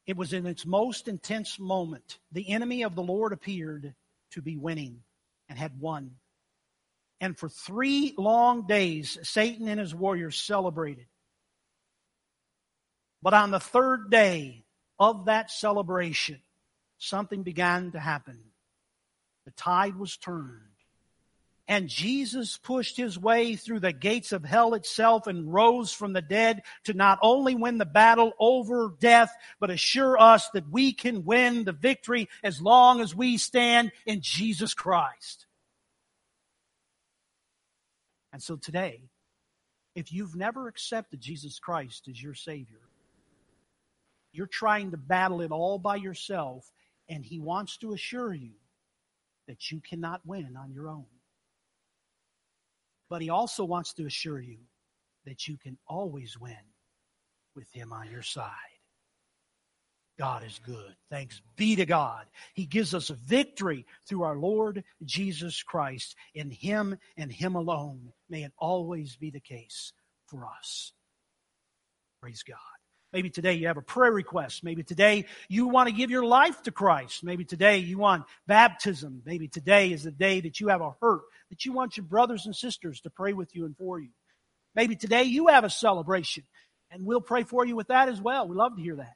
It 0.07 0.17
was 0.17 0.33
in 0.33 0.47
its 0.47 0.65
most 0.65 1.09
intense 1.09 1.59
moment. 1.59 2.21
The 2.33 2.49
enemy 2.49 2.85
of 2.85 2.95
the 2.95 3.03
Lord 3.03 3.35
appeared 3.35 3.95
to 4.31 4.41
be 4.41 4.57
winning 4.57 5.03
and 5.51 5.59
had 5.59 5.79
won. 5.79 6.13
And 7.21 7.39
for 7.39 7.49
three 7.49 8.15
long 8.19 8.67
days, 8.67 9.19
Satan 9.23 9.69
and 9.69 9.81
his 9.81 9.95
warriors 9.95 10.39
celebrated. 10.39 11.07
But 13.23 13.35
on 13.35 13.51
the 13.51 13.61
third 13.61 14.11
day 14.11 14.65
of 14.99 15.27
that 15.27 15.51
celebration, 15.51 16.41
something 16.99 17.43
began 17.43 17.93
to 17.93 18.01
happen. 18.01 18.39
The 19.47 19.53
tide 19.53 19.97
was 19.97 20.17
turned 20.17 20.75
and 21.67 21.89
Jesus 21.89 22.59
pushed 22.59 22.97
his 22.97 23.19
way 23.19 23.57
through 23.57 23.81
the 23.81 23.93
gates 23.93 24.33
of 24.33 24.45
hell 24.45 24.75
itself 24.75 25.27
and 25.27 25.53
rose 25.53 25.93
from 25.93 26.13
the 26.13 26.21
dead 26.21 26.63
to 26.85 26.93
not 26.93 27.19
only 27.23 27.55
win 27.55 27.79
the 27.79 27.87
battle 27.87 28.33
over 28.39 28.95
death, 29.01 29.35
but 29.61 29.71
assure 29.71 30.21
us 30.21 30.51
that 30.51 30.69
we 30.71 30.93
can 30.93 31.25
win 31.25 31.65
the 31.65 31.73
victory 31.73 32.29
as 32.43 32.61
long 32.61 33.01
as 33.01 33.15
we 33.15 33.39
stand 33.39 33.93
in 34.05 34.21
Jesus 34.21 34.75
Christ. 34.75 35.47
And 38.35 38.43
so 38.43 38.57
today, 38.57 39.01
if 39.95 40.13
you've 40.13 40.37
never 40.37 40.69
accepted 40.69 41.21
Jesus 41.21 41.59
Christ 41.59 42.09
as 42.09 42.23
your 42.23 42.35
Savior, 42.35 42.81
you're 44.33 44.49
trying 44.49 44.91
to 44.91 44.97
battle 44.99 45.41
it 45.41 45.53
all 45.53 45.79
by 45.79 45.97
yourself, 45.97 46.71
and 47.09 47.25
He 47.25 47.39
wants 47.39 47.79
to 47.79 47.95
assure 47.95 48.35
you 48.35 48.51
that 49.47 49.71
you 49.71 49.81
cannot 49.81 50.21
win 50.27 50.57
on 50.57 50.73
your 50.73 50.89
own. 50.89 51.07
But 53.09 53.23
he 53.23 53.31
also 53.31 53.65
wants 53.65 53.93
to 53.95 54.07
assure 54.07 54.41
you 54.41 54.59
that 55.27 55.47
you 55.47 55.57
can 55.57 55.79
always 55.87 56.39
win 56.39 56.57
with 57.55 57.71
him 57.71 57.93
on 57.93 58.11
your 58.11 58.23
side. 58.23 58.51
God 60.19 60.45
is 60.45 60.61
good. 60.65 60.95
Thanks 61.11 61.41
be 61.57 61.77
to 61.77 61.87
God. 61.87 62.27
He 62.55 62.67
gives 62.67 62.95
us 62.95 63.09
victory 63.09 63.85
through 64.07 64.23
our 64.23 64.37
Lord 64.37 64.85
Jesus 65.05 65.63
Christ. 65.63 66.15
In 66.35 66.51
him 66.51 66.99
and 67.17 67.33
him 67.33 67.57
alone 67.57 68.13
may 68.31 68.45
it 68.45 68.53
always 68.57 69.17
be 69.17 69.31
the 69.31 69.41
case 69.41 69.93
for 70.27 70.47
us. 70.47 70.93
Praise 72.21 72.45
God. 72.45 72.59
Maybe 73.13 73.31
today 73.31 73.55
you 73.55 73.69
have 73.69 73.77
a 73.77 73.83
prayer 73.83 74.13
request. 74.13 74.65
Maybe 74.65 74.83
today 74.83 75.27
you 75.49 75.69
want 75.69 75.89
to 75.89 75.95
give 75.95 76.11
your 76.11 76.25
life 76.25 76.63
to 76.63 76.73
Christ. 76.73 77.23
Maybe 77.23 77.45
today 77.45 77.79
you 77.79 77.99
want 77.99 78.25
baptism. 78.47 79.23
Maybe 79.25 79.47
today 79.47 79.93
is 79.93 80.05
the 80.05 80.11
day 80.11 80.41
that 80.41 80.61
you 80.61 80.69
have 80.69 80.81
a 80.81 80.95
hurt, 81.01 81.23
that 81.51 81.65
you 81.65 81.73
want 81.73 81.97
your 81.97 82.07
brothers 82.07 82.47
and 82.47 82.55
sisters 82.55 83.01
to 83.03 83.11
pray 83.11 83.33
with 83.33 83.55
you 83.55 83.67
and 83.67 83.77
for 83.77 84.01
you. 84.01 84.11
Maybe 84.75 84.97
today 84.97 85.25
you 85.25 85.47
have 85.49 85.63
a 85.63 85.71
celebration, 85.71 86.43
and 86.91 87.05
we'll 87.05 87.21
pray 87.21 87.45
for 87.45 87.65
you 87.65 87.77
with 87.77 87.89
that 87.89 88.09
as 88.09 88.21
well. 88.21 88.49
We 88.49 88.57
love 88.57 88.75
to 88.77 88.83
hear 88.83 88.97
that. 88.97 89.15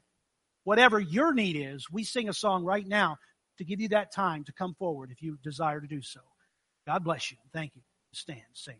Whatever 0.69 1.01
your 1.01 1.33
need 1.33 1.57
is, 1.57 1.91
we 1.91 2.05
sing 2.05 2.29
a 2.29 2.35
song 2.35 2.63
right 2.63 2.87
now 2.87 3.17
to 3.57 3.65
give 3.65 3.81
you 3.81 3.89
that 3.89 4.13
time 4.13 4.45
to 4.45 4.53
come 4.53 4.75
forward 4.75 5.11
if 5.11 5.23
you 5.23 5.39
desire 5.43 5.81
to 5.81 5.87
do 5.87 6.03
so. 6.03 6.21
God 6.87 7.05
bless 7.05 7.31
you. 7.31 7.39
Thank 7.55 7.75
you. 7.75 7.81
Stand, 8.13 8.43
sing. 8.53 8.77